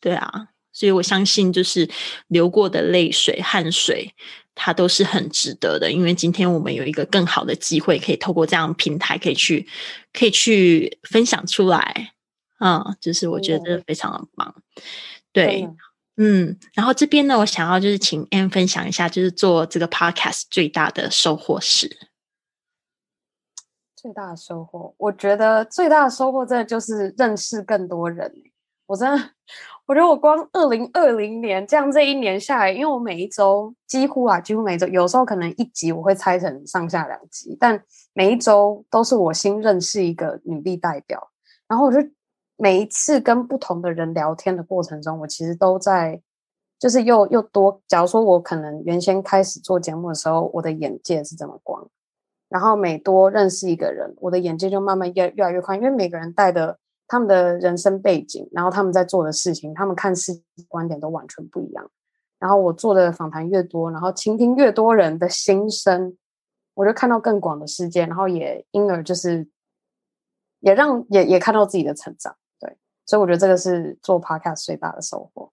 [0.00, 0.48] 对啊，
[0.80, 1.86] 所以我相信就是
[2.28, 4.14] 流过的泪水汗水。
[4.62, 9.66] 它都是很值得的，因为今天我们有一个更好的机会，可以透过这样平台，可以去，
[10.12, 12.12] 可以去分享出来，
[12.58, 14.54] 嗯，就是我觉得非常的棒。
[15.32, 15.66] 对，
[16.18, 21.96] 嗯，然后这边呢，我想要就是请 Anne 分享一下，就是做这个 Podcast 最大的收获是。
[23.96, 28.30] 最大的收获，我觉得最大的收获真的就是认识更多人。
[28.90, 29.24] 我真的，
[29.86, 37.80] 我觉得我光二零二零年这样这一年下来，因为我每一周几乎啊，几乎每周，有时候可能一集我会拆成上下两集，但
[38.14, 41.30] 每一周都是我新认识一个女力代表。
[41.68, 42.00] 然后我就
[42.56, 46.20] 每一次跟不同的人聊天的过程中，我其实都在，
[46.76, 47.80] 就是又又多。
[47.86, 51.88] 假如说我可能原先开始做节目的时候，我的眼界是这么广。
[52.48, 56.76] 然后每多认识一个人，我的眼界就慢慢越越来越宽，因为每个人带的
[57.10, 61.90] 他们的人生背景，然后他们在做的事情，他们看世界观点都完全不一样。
[62.38, 66.16] 然后我做的访谈越多，然后倾听越多人的心声，
[66.74, 69.48] 我就看到更广的世界，然后也因而就是
[70.60, 72.36] 也让也也看到自己的成长。
[72.60, 75.50] 对，所以我觉得这个是做 podcast 最大的收获。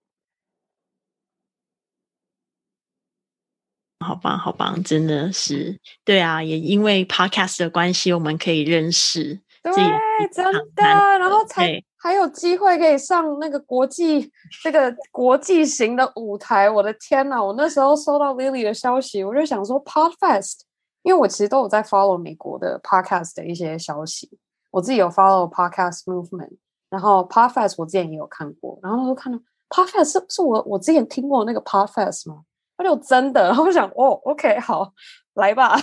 [4.06, 6.44] 好棒，好棒，真的是对啊！
[6.44, 9.42] 也因为 podcast 的关系，我们可以认识，
[9.74, 10.46] 对，真
[10.76, 10.84] 的，
[11.20, 14.32] 然后才还有机会可以上那个国际
[14.64, 16.70] 这个国际型的舞台。
[16.70, 17.44] 我的天呐！
[17.44, 20.60] 我那时候收到 Lily 的消息，我就想说 Podcast，
[21.04, 24.30] 因为我其实都有在 follow 美国的 podcast 的一些消息，
[24.72, 26.58] 我自己有 follow podcast movement，
[26.90, 29.40] 然后 Podcast 我之前也有看过，然后我就看到
[29.70, 32.42] Podcast 是是我我之前听过那个 Podcast 吗？
[32.78, 34.94] 他就真的，然后我想，哦，OK，好，
[35.34, 35.76] 来吧，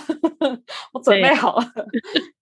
[0.93, 1.65] 我准备好了，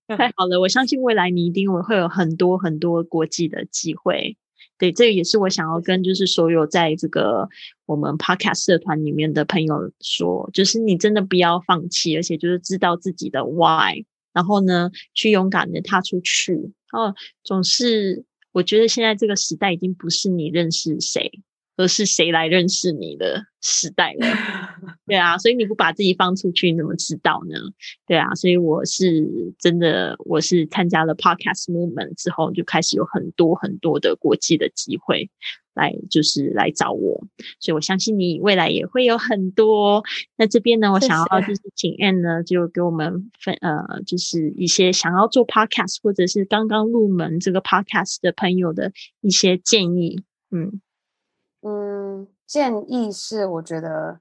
[0.08, 4.38] 太好了，我相信未来你一定会有很多很多国际的机会。
[4.78, 7.48] 对，这个也是我想要跟就是所有在这个
[7.86, 16.74] 我们 Podcast 社团里面的朋友说，就是你真的不要放弃，而且就是知道自己的 Why，然后呢，去勇敢的踏出去。
[16.92, 21.32] 哦，总是我觉得现在这个时代已经不是你认识谁。
[21.76, 24.28] 而是谁来认识你的时代了？
[25.08, 27.58] 对啊，所以你不把自己放出去，你怎么知道呢？
[28.08, 29.28] 对啊，所以我是
[29.60, 35.30] 真的，我是参加了 Podcast Movement 之后，就开始有很多很多的国际的机会
[35.74, 37.26] 来，就是来找我。
[37.60, 40.04] 所以我相信你未来也会有很多。
[40.38, 50.24] 那这边呢，我想要就是请 Anne 呢，就给我们分呃，就是一些想要做 Podcast 或者是刚刚入门这个 Podcast 的朋友的一些建议。
[50.52, 50.80] 嗯。
[51.66, 54.20] 嗯，建议是，我觉得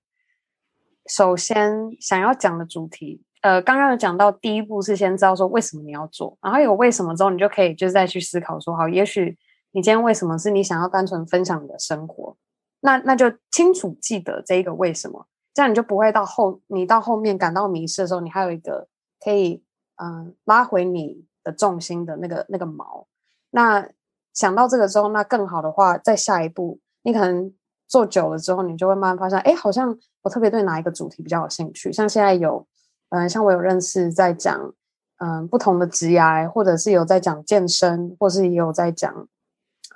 [1.06, 9.36] 首先想要讲的主题，呃，刚刚有讲到，第一步是先知道说为什么你要做，然后有为什么之后，你就可以就是再去思考说，好，也许
[9.72, 12.36] 你今天为什么是你想要单纯分享你的生活，
[12.78, 18.86] 那那就清楚记得这一个为什么，这样你就不会到后你到后面感到迷失的时候，你还有一个
[19.18, 19.64] 可以
[19.96, 23.06] 嗯拉回你的重心的那个那个锚。
[23.50, 23.88] 那
[24.32, 26.78] 想到这个之后，那更好的话，在下一步。
[27.02, 27.52] 你可能
[27.88, 31.92] 做久了之后，你就会慢慢发现，哎，好像我特别对哪一个主题比较有兴趣。
[31.92, 32.66] 像现在有，
[33.10, 34.72] 嗯，像我有认识在讲，
[35.18, 39.28] 嗯，不同的职业，或者是有在讲健身，或是也有在讲，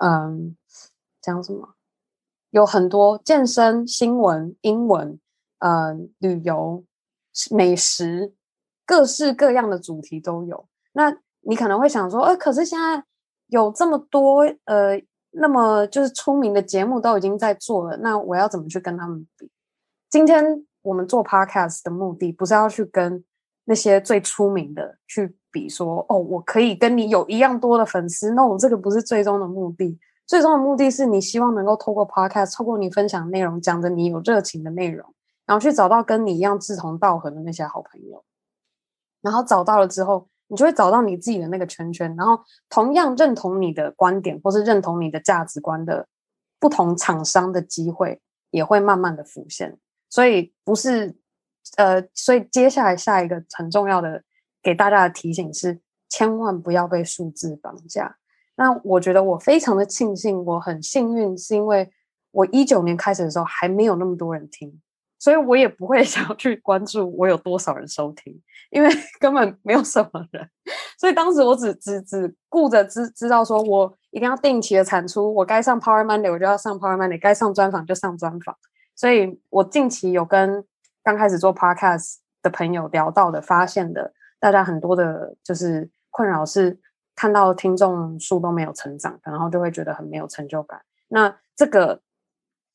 [0.00, 0.56] 嗯，
[1.22, 1.74] 讲什么？
[2.50, 5.18] 有很多健身、新闻、英文，
[5.60, 6.84] 嗯，旅游、
[7.50, 8.34] 美食，
[8.84, 10.66] 各式各样的主题都有。
[10.92, 13.04] 那你可能会想说，呃，可是现在
[13.46, 15.00] 有这么多，呃。
[15.38, 19.50] 那么就是出名的节目都已经在做了，那我要怎么去跟他们比？
[20.08, 23.22] 今天我们做 podcast 的目的不是要去跟
[23.64, 28.30] 那些最出名的去比，说哦，我可以跟你有一样多的粉丝。
[28.32, 35.14] 那我这个不是最终的目的，最终的目的是你希望能够透过 podcast，透过你分享内容，讲着你有热情的内容，
[35.44, 38.24] 然后去找到跟你一样志同道合的那些好朋友，
[39.20, 40.28] 然后找到了之后。
[40.48, 46.06] 你就会找到你自己的那个圈圈，然后同样认同你的观点或是认同你的价值观的
[46.60, 48.20] 不同厂商的机会
[48.50, 49.78] 也会慢慢的浮现。
[50.08, 51.16] 所以不是，
[51.76, 54.22] 呃，所以接下来下一个很重要的
[54.62, 58.16] 给大家的提醒是，千万不要被数字绑架。
[58.54, 61.90] 那我觉得我非常的庆幸，我很幸运，是因为
[62.30, 64.80] 我一九年开始的时候还没有那么多人听。
[65.18, 68.40] 所以我也不会 想要去关注我有多少人收听，
[68.70, 68.88] 因为
[69.18, 70.48] 根本没有什么人。
[70.98, 78.56] 所以当时我只只只顾着知知道说，我一定要定期的产出，我该上 Power Monday 我就要上 Power Monday，该上专访就上专访。
[78.94, 80.64] 所以我近期有跟
[81.02, 86.78] 刚开始做 Podcast 的朋友聊到的，发现的，大家很多的就是困扰是
[87.14, 90.80] 看到听众数都没有成长，然后就会觉得很没有成就感。
[91.08, 92.00] 那这个。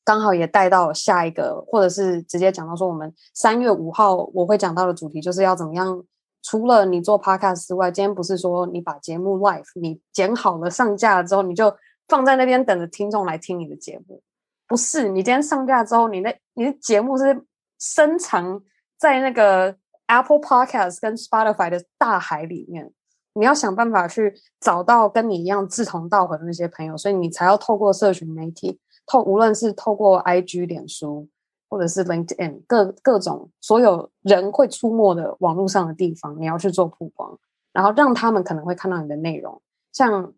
[0.04, 6.02] 刚好也带到下一个，或者是直接讲到说，我们三月五号我会讲到的主题，就是要怎么样？
[6.42, 11.72] 除了你做 podcast 之外，今天不是说你把节目 live 你剪好了上架了之后，你就
[12.08, 14.20] 放在那边等着听众来听你的节目，
[14.66, 17.44] 不是你今天上架之后，你那你的节目是
[17.78, 18.60] 深藏
[18.98, 19.76] 在那个
[20.08, 22.92] Apple Podcast 跟 Spotify 的大海里面，
[23.34, 28.80] 你要想办法去找到跟你一样志同道合的那些朋友，所以你才要透过社群媒体，
[29.12, 31.28] 透无论是透过 IG、脸书，
[31.68, 37.38] 或者是 LinkedIn 各各种所有人会出没的网络上的地方，你要去做曝光，
[37.72, 39.60] 然后让他们可能会看到你的内容，
[39.92, 40.32] 像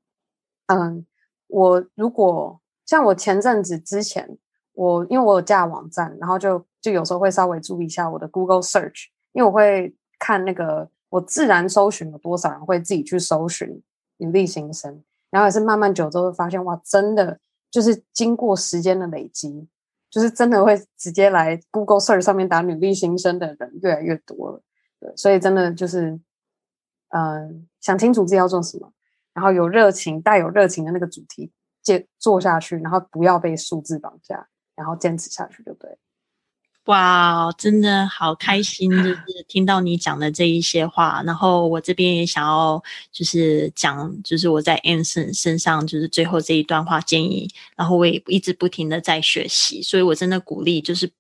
[0.67, 1.07] 嗯，
[1.47, 2.61] 我如果。
[2.87, 4.37] 像我前阵子之前，
[4.75, 13.83] 我因为我有架网站，然后就就有时候会稍微注意一下我的 Google Search，因为我会看那个我自然搜寻有多少人会自己去搜寻
[14.19, 17.41] 女力新生，然后也是慢慢久之后发现，哇，真的
[17.75, 19.69] 就是经过时间的累积，
[20.09, 24.63] 就是真的会直接来 Google Search 上面打努力新生的人越来越多了，
[25.01, 26.21] 对，所以真的就是，
[27.09, 28.93] 嗯，想清楚自己要做什么，
[29.33, 31.51] 然后有热情带有热情的那个主题。
[31.83, 35.99] 接做下去，然后不要被数字绑架，然后坚持下去，对不对？
[36.87, 39.19] 哇，真的好开心，就是
[39.49, 41.23] 听到你讲的这一些话。
[41.25, 47.49] 然后我这边也想要就是讲，就是我在 Anson 身上，就是最后这一段话建议。
[47.77, 51.11] 然后我也一直不停的在学习，所以我真的鼓励，就是。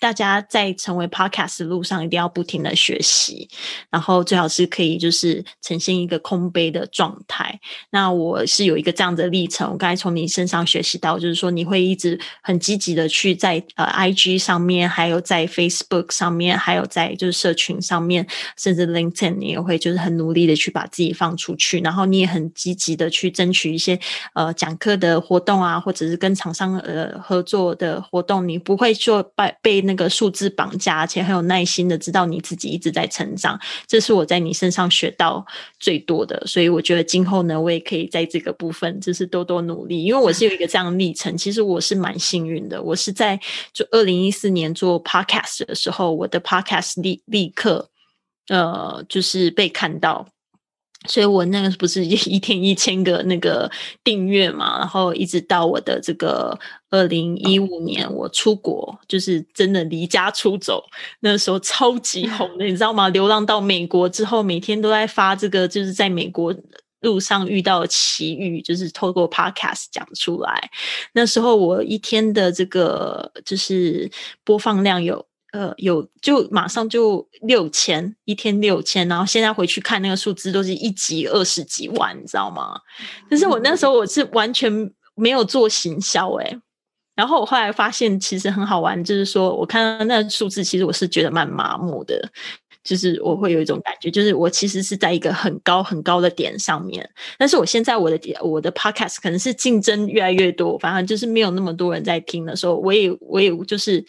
[0.00, 3.46] 大家在成为 podcast 的路上，一定要不停的学习，
[3.90, 7.60] 然后最好是可以就是呈现一个空杯的状态。
[7.90, 18.26] 那我是有一个这样的历程，我刚才从你身上学习到，就是说你会一直很积极的去在呃 IG 上面，还有在 Facebook 上面，还有在就是社群上面，
[18.56, 24.00] 甚至 LinkedIn，你也会就是很努力的去把自己放出去，然后你也很积极的去争取一些
[24.32, 29.89] 呃讲课的活动啊，或者是跟厂商呃合作的活动，你不会说被被。
[29.90, 35.44] 那个数字绑架，而且很有耐心的知道你自己一直在成长，这是我在你身上学到
[35.80, 36.40] 最多的。
[36.46, 41.36] 所以我觉得今后呢，我也可以在这个部分就是多多努力，因为我是有一个这样的历程。
[41.36, 43.40] 其实我是蛮幸运的，我是在
[43.72, 47.90] 就二零一四年做 podcast 的时候，我的 podcast 立立刻
[48.48, 50.28] 呃就是被看到。
[51.08, 53.70] 所以我那个不是 一天一千个那个
[54.04, 56.58] 订阅嘛，然后一直到我的这个
[56.90, 60.84] 二零一五年，我出国就是真的离家出走，
[61.20, 63.08] 那时候超级红的，你知道吗？
[63.08, 66.54] 流浪到美国之后，每天都在发这个，就是在美国
[67.00, 70.70] 路上遇到奇遇，就是透过 Podcast 讲出来。
[71.14, 74.10] 那时候我一天的这个就是
[74.44, 75.29] 播放量有。
[75.52, 82.78] 呃，有就马上就六千一天六千，然后现在回去看那个数字，都是一集二十几万，你知道吗？
[83.28, 84.72] 但是我那时候我是完全
[85.16, 86.56] 没有做行销诶，
[87.16, 92.30] 然后我后来发现其实很好玩，就是说我看到那数字，其实我是觉得蛮麻木的，
[92.84, 104.06] 就是我会有一种感觉，就是我其实是在一个很高很高的点上面，但是我现在我的我的 podcast 可能是竞争越来越多，反而就是没有那么多人在听的时候，我也我也就是。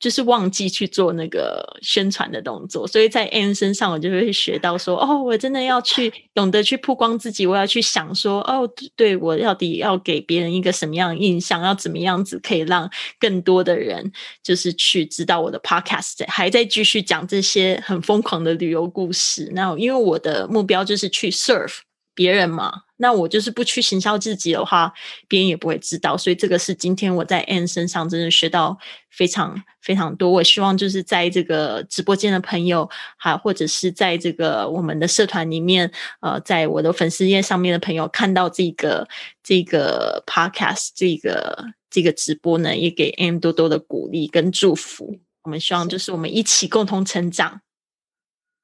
[0.00, 14.10] 就是忘记去做那个宣传的动作，所以在 Anne 身上，我就会学到说，哦，我真的要去懂得去曝光自己，我要去想说，哦，对我到底要给别人一个什么样的印象，要怎么样子可以让更多的人
[14.42, 19.50] 就是去知道我的 Podcast，还在继续讲这些很疯狂的旅游故事。
[19.52, 21.80] 那因为我的目标就是去 serve。
[22.20, 24.92] 别人嘛，那我就是不去行销自己的话，
[25.26, 26.18] 别人也不会知道。
[26.18, 28.76] 所以这个是今天我在 Anne 身上真的学到
[29.08, 30.30] 非常非常多。
[30.30, 35.90] 我希望就是在这个直播间的朋友，还或者是在这个我们的社团里面，
[36.20, 39.08] 呃，在我的粉丝页上面的朋友看到这个
[39.42, 45.16] 这个 Podcast 这个这个直播呢，也给 Anne 多多的鼓励跟祝福。
[45.44, 47.62] 我们希望就是我们一起共同成长。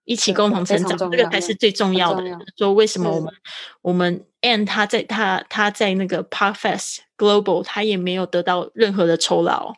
[0.07, 2.25] 一起共同成长，这个才是最重要的。
[2.57, 3.35] 说为什么我们
[3.83, 9.75] 我们 and 他在他他在那个 Park Fest Global，他也没有得到任何的酬劳。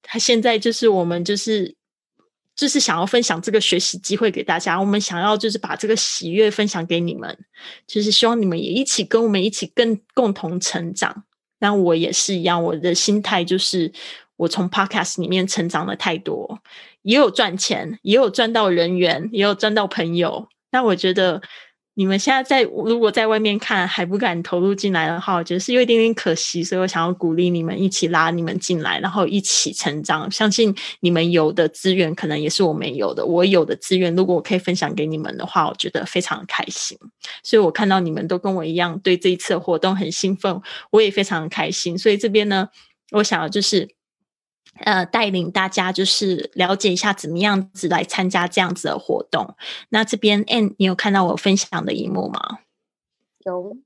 [0.00, 1.74] 他现在就是我们就是
[2.54, 7.36] 就是想要分享这个学习机会给大家，我们想要就是把这个喜悦分享给你们，
[7.86, 11.24] 就是希望你们也一起跟我们一起更共同成长。
[11.58, 13.92] 那我也是一样，我的心态就是
[14.42, 16.58] 我从 Podcast 里面成长了太多。
[17.02, 20.48] 也有赚钱，也有赚到人缘，也有赚到朋友。
[20.70, 21.42] 那我觉得
[21.94, 26.62] 你们现在在如果在外面看还不敢投入进来的话，我觉得是有一点点可惜。
[26.62, 30.30] 所以我想要鼓励你们一起拉你们进来，然后一起成长。
[30.30, 36.96] 相信你们有的资源可能也是我没有的，我有的资源如果我可以分享给你们的话，我觉得非常开心。
[37.42, 41.98] 所以我看到你们都跟我一样对这一次活动很兴奋，我也非常开心。
[41.98, 42.68] 所以这边呢，
[43.10, 43.88] 我想要就是。
[44.80, 49.54] 呃，带领大家就是了解一下怎么样子来参加这样子的活动。
[49.90, 52.58] 那这边 Anne，你有看到我分享的一幕吗？
[53.44, 53.76] 有。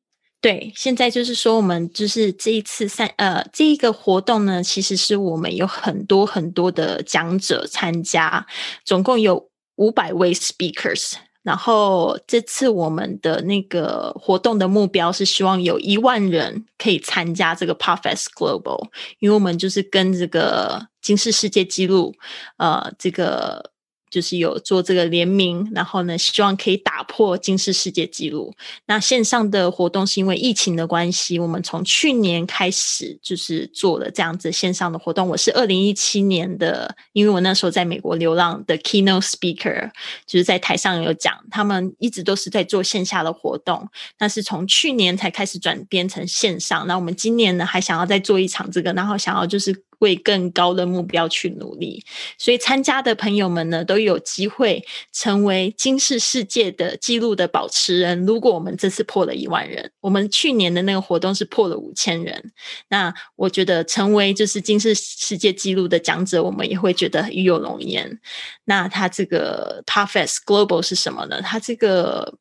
[0.40, 8.46] 对，现在就是说，我们就是这一次三呃这一个活动呢，其实是我们有很多很多的讲者参加，
[8.84, 11.14] 总共有五百位 speakers。
[11.46, 18.88] 然后这次我们的那个活动的目标是希望有一万人可以参加这个 Puffest Global，
[19.20, 22.12] 因为我们就是跟这个金氏世界纪录，
[22.56, 23.70] 呃，这个。
[24.16, 28.50] 就是有做这个联名，然后呢，希望可以打破金氏世界纪录。
[28.86, 35.28] 那线上的活动是因为疫情的关系，我们从去年开始就是做了这样子线上的活动。
[35.28, 39.90] 我是二零一七年的，因为我那时候在美国流浪的 keynote speaker，
[40.26, 43.86] 就是在台上有讲，他们一直都是在做线下的活动，
[44.18, 46.86] 那是从去年才开始转变成线上。
[46.86, 49.84] 那我们今年呢，还想要再做一场这个，然后想要就是。
[49.98, 52.04] 为更高的目标去努力，
[52.38, 58.26] 所以参加的朋友们呢，都有机会成为金世世界的纪录的保持人。
[58.26, 62.52] 如果我们这次破了一万人，我们去年的那个活动是破了五千人，
[62.88, 68.18] 那我觉得成为就是金世世界纪录的讲者，我们也会觉得与有荣焉。
[68.64, 71.40] 那他这个 Puffest Global 是什么呢？
[71.42, 72.34] 他这个。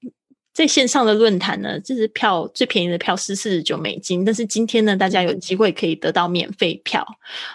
[0.55, 7.05] 在线上的论坛呢，就是票最便宜的票是四十九美金，但是今天呢，大家有机会可以得到免费票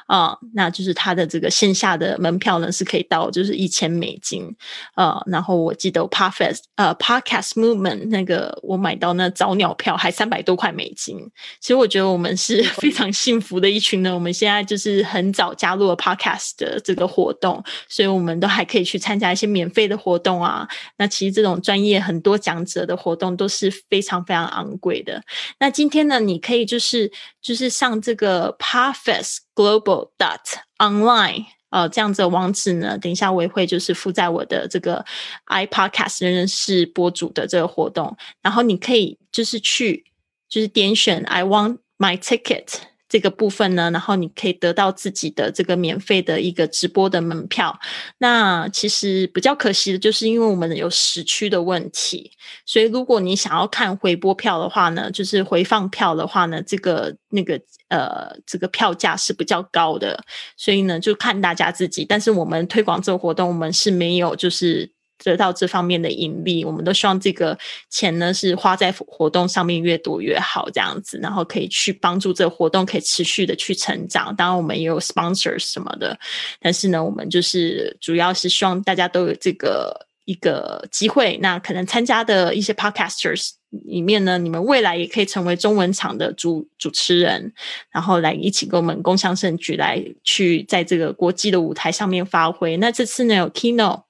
[0.07, 4.55] 啊，那就是它的这个线下的门票呢是可以到就是一千美金
[4.93, 5.19] 啊。
[5.25, 11.17] 然后我记得 Podcast 呃 Podcast Movement 那个我买到那早鸟票还三百多块美金。
[11.59, 14.13] 其实我觉得我们是 非常幸福的一群呢。
[14.13, 20.69] 我们现在就是很早加入了 Podcast 的这个活动，所以我们都还可以去参加一些免费的活动啊。
[20.99, 22.87] 那其实这种专业很多讲者。
[22.91, 25.23] 的活动都是非常非常昂贵的。
[25.59, 27.11] 那今天呢，你可以就是
[27.41, 35.05] 就是上这个 Parfest Global Dot Online 呃这样子的网址呢，等一下我也会就是附在我的这个
[35.47, 40.05] iPodcast 人人是播主的这个活动，然后你可以就是去
[40.49, 42.90] 就是点选 I want my ticket。
[43.11, 47.79] 这个部分呢，然后你可以得到自己的这个免费的一个直播的门票。
[48.19, 52.31] 那其实比较可惜的就是，因为我们有时区的问题，
[52.65, 60.23] 所以如果你想要看回播票的话呢，就是回放票的话呢，这个那个呃，这个票价是比较高的，
[60.57, 62.05] 所以呢，就看大家自己。
[62.05, 64.93] 但是我们推广这个活动，我们是没有就是。
[65.23, 67.57] 得到这方面的盈利，我们都希望这个
[67.89, 74.35] 钱呢是花在活动上面越多越好，这样子，然后可以去帮助这个活动可以持续的去成长。
[74.35, 76.19] 当然，我们也有 sponsors 什么的，
[76.61, 81.39] 但是呢，我们就是主要是希望大家都有这个一个机会。
[81.43, 83.51] 那可能参加的一些 podcasters
[83.87, 87.53] 里面呢，你们未来也可以成为中文场的主主持人，
[87.91, 92.77] 然后来一起跟我们共享盛举，来去在这个国际的舞台上面发挥。
[92.79, 94.03] 那这次呢，有 Kino。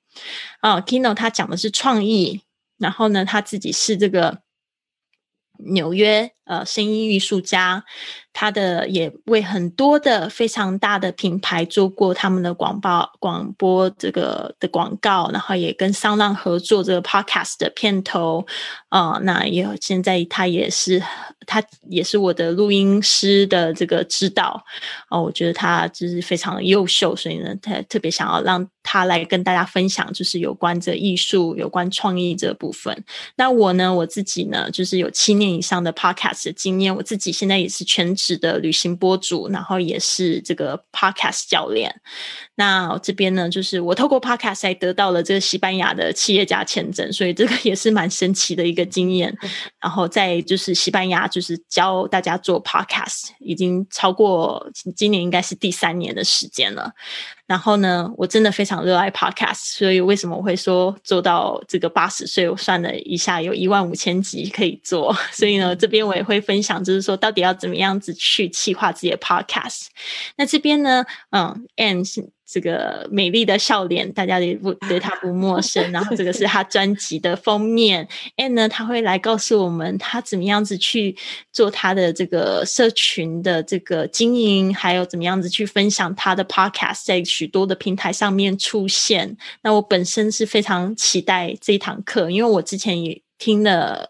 [0.60, 2.42] 啊，Kino 他讲的是创意，
[2.78, 4.42] 然后呢，他自己是这个
[5.58, 7.84] 纽约呃声音艺术家。
[8.32, 18.46] 他的也为很多的非常大的品牌做过他们的广报广播这个的广告，然后也跟商浪合作这个 podcast 的片头
[18.88, 21.02] 啊，那也现在他也是
[21.44, 24.62] 他也是我的录音师的这个指导
[25.10, 33.04] 哦，我觉得他就是非常的优秀，所以呢，他特别想要让他来跟大家分享，就是有关这艺术、有关创意这部分。
[33.34, 38.10] 那我呢，我自己呢，就是有七年以上的 podcast 的经验，我自己现在也是全。
[38.20, 42.02] 职的旅行博主，然后也是这个 podcast 教练。
[42.60, 49.34] 那这边呢，就是我透过 podcast 还得到了这个西班牙的企业家签证，所以这个也是蛮神奇的一个经验。
[49.80, 56.92] 然后在就是西班牙，就是教大家做 podcast，已经超过今年应该是第三年的时间了。
[57.46, 62.46] 然后呢，我真的非常热爱 podcast，所以为什么我会说做到这个八十岁？
[62.46, 65.16] 我算了一下，有一万五千集可以做。
[65.32, 69.86] 所以呢，这边我也会分享，就是说到底要怎么样子去企划自己的 podcast。
[70.36, 72.28] 那这边呢，嗯，and 是。
[72.50, 75.92] 这个美丽的笑脸，大家也不对他不陌生。
[75.92, 81.16] 然后这个是他专辑的封面，And 呢，他会来告诉我们他怎么样子去
[81.52, 89.36] 做他的这个社群的这个经营，还有怎么样子去分享他的 Podcast 在许多的平台上面出现。
[89.62, 94.08] 那我本身是非常期待这一堂课，因为我之前也听了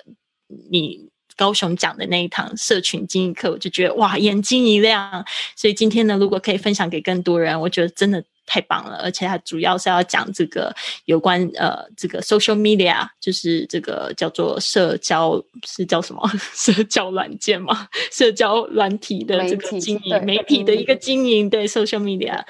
[0.70, 1.09] 你。
[1.40, 5.24] 高雄讲的那一堂社群经营课，我就觉得哇，眼睛一亮。
[5.56, 10.74] 所以今天呢，如果可以分享给更多人，我觉得真的太棒了，而且它主要是要讲这个
[11.04, 16.20] 有关呃这个 social media，就是这个叫做社交是叫什么？
[16.52, 22.42] 社交软件嘛， 社交软体的这个经营，媒体的一个经营，对 social media，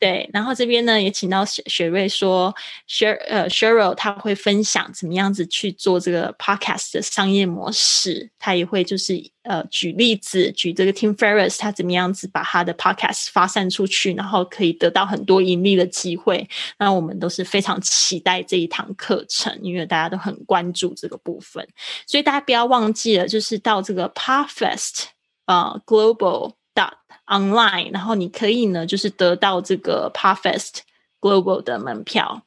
[0.00, 0.28] 对。
[0.32, 2.52] 然后这边呢也请到雪雪瑞说
[2.88, 15.44] ，Sher 呃 Sheryl 他会分享怎么样子去做这个 podcast 的商业模式，他也会就是呃举例子，举这个 Tim Ferriss 他怎么样子把他的 podcast 发散出去，然后可以得到很多。
[15.44, 21.68] 盈利的机会，那我们都是非常期待这一堂课程，因为大家都很关注这个部分，
[22.06, 25.04] 所以大家不要忘记了，就是到这个 Parfest
[25.44, 26.94] 啊 Global dot
[27.26, 30.78] online，然后你可以呢，就是得到这个 Parfest
[31.24, 32.42] Global 的门票。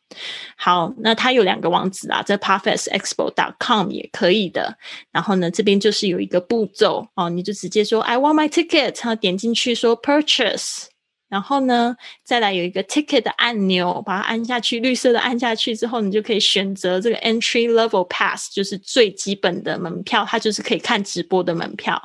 [0.55, 4.77] 好，那它有两个网址啊，在 parfesexpo.com 也可以的。
[5.11, 10.83] 然后呢，这边就是有一个步骤哦，你就直接说 I want my ticket，然后点进去说 Purchase。
[11.29, 22.01] 然后呢，再来有一个 ticket 的按钮，把它按下去，绿色的按下去之后，你就可以选择这个 entry level pass，就是最基本的门票，它就是可以看直播的门票。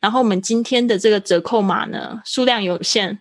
[0.00, 3.16] 然后我们今天的这个折扣码呢，数量有限，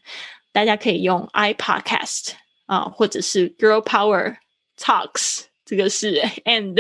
[0.52, 2.32] 大家可以用 iPodcast
[2.74, 4.38] 啊，或者是 Girl Power
[4.78, 5.46] Talks。
[5.66, 6.76] 这个是 and，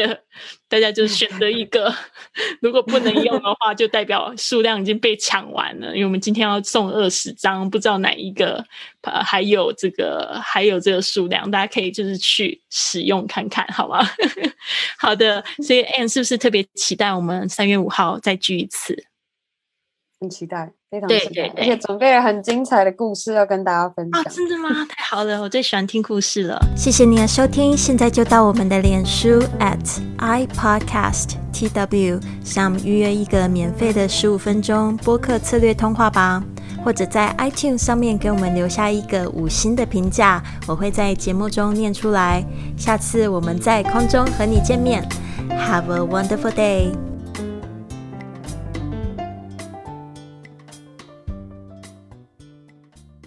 [0.67, 1.91] 大家就选择一个。
[2.61, 5.87] 如果不能用的话，就代表数量已经被抢完了。
[5.95, 8.63] 因为我们今天要送二十张，不知道哪一个
[9.01, 14.05] 呃还有这个还有这个数量，大家可以就是去使用看看，好吗？
[14.99, 19.05] 好的，所以 and 是不是特别期待我们三月五号再聚一次？
[20.19, 20.73] 很期待。
[20.93, 24.21] 非常期待，而且准备了很精彩的故事要跟大家分享。
[24.21, 24.69] 啊，真的吗？
[24.87, 26.59] 太好了，我最喜欢听故事了。
[26.77, 36.43] 谢谢你的收听，现在就到我们的脸书 at i podcast tw，想预约一个免费的十五分钟播客策略通话吧，
[36.85, 42.45] 或者在 iTunes 上面给我们留下一个五星的评价，我会在节目中念出来。
[42.77, 45.03] 下次我们在空中和你见面。
[45.49, 47.12] Have a wonderful day.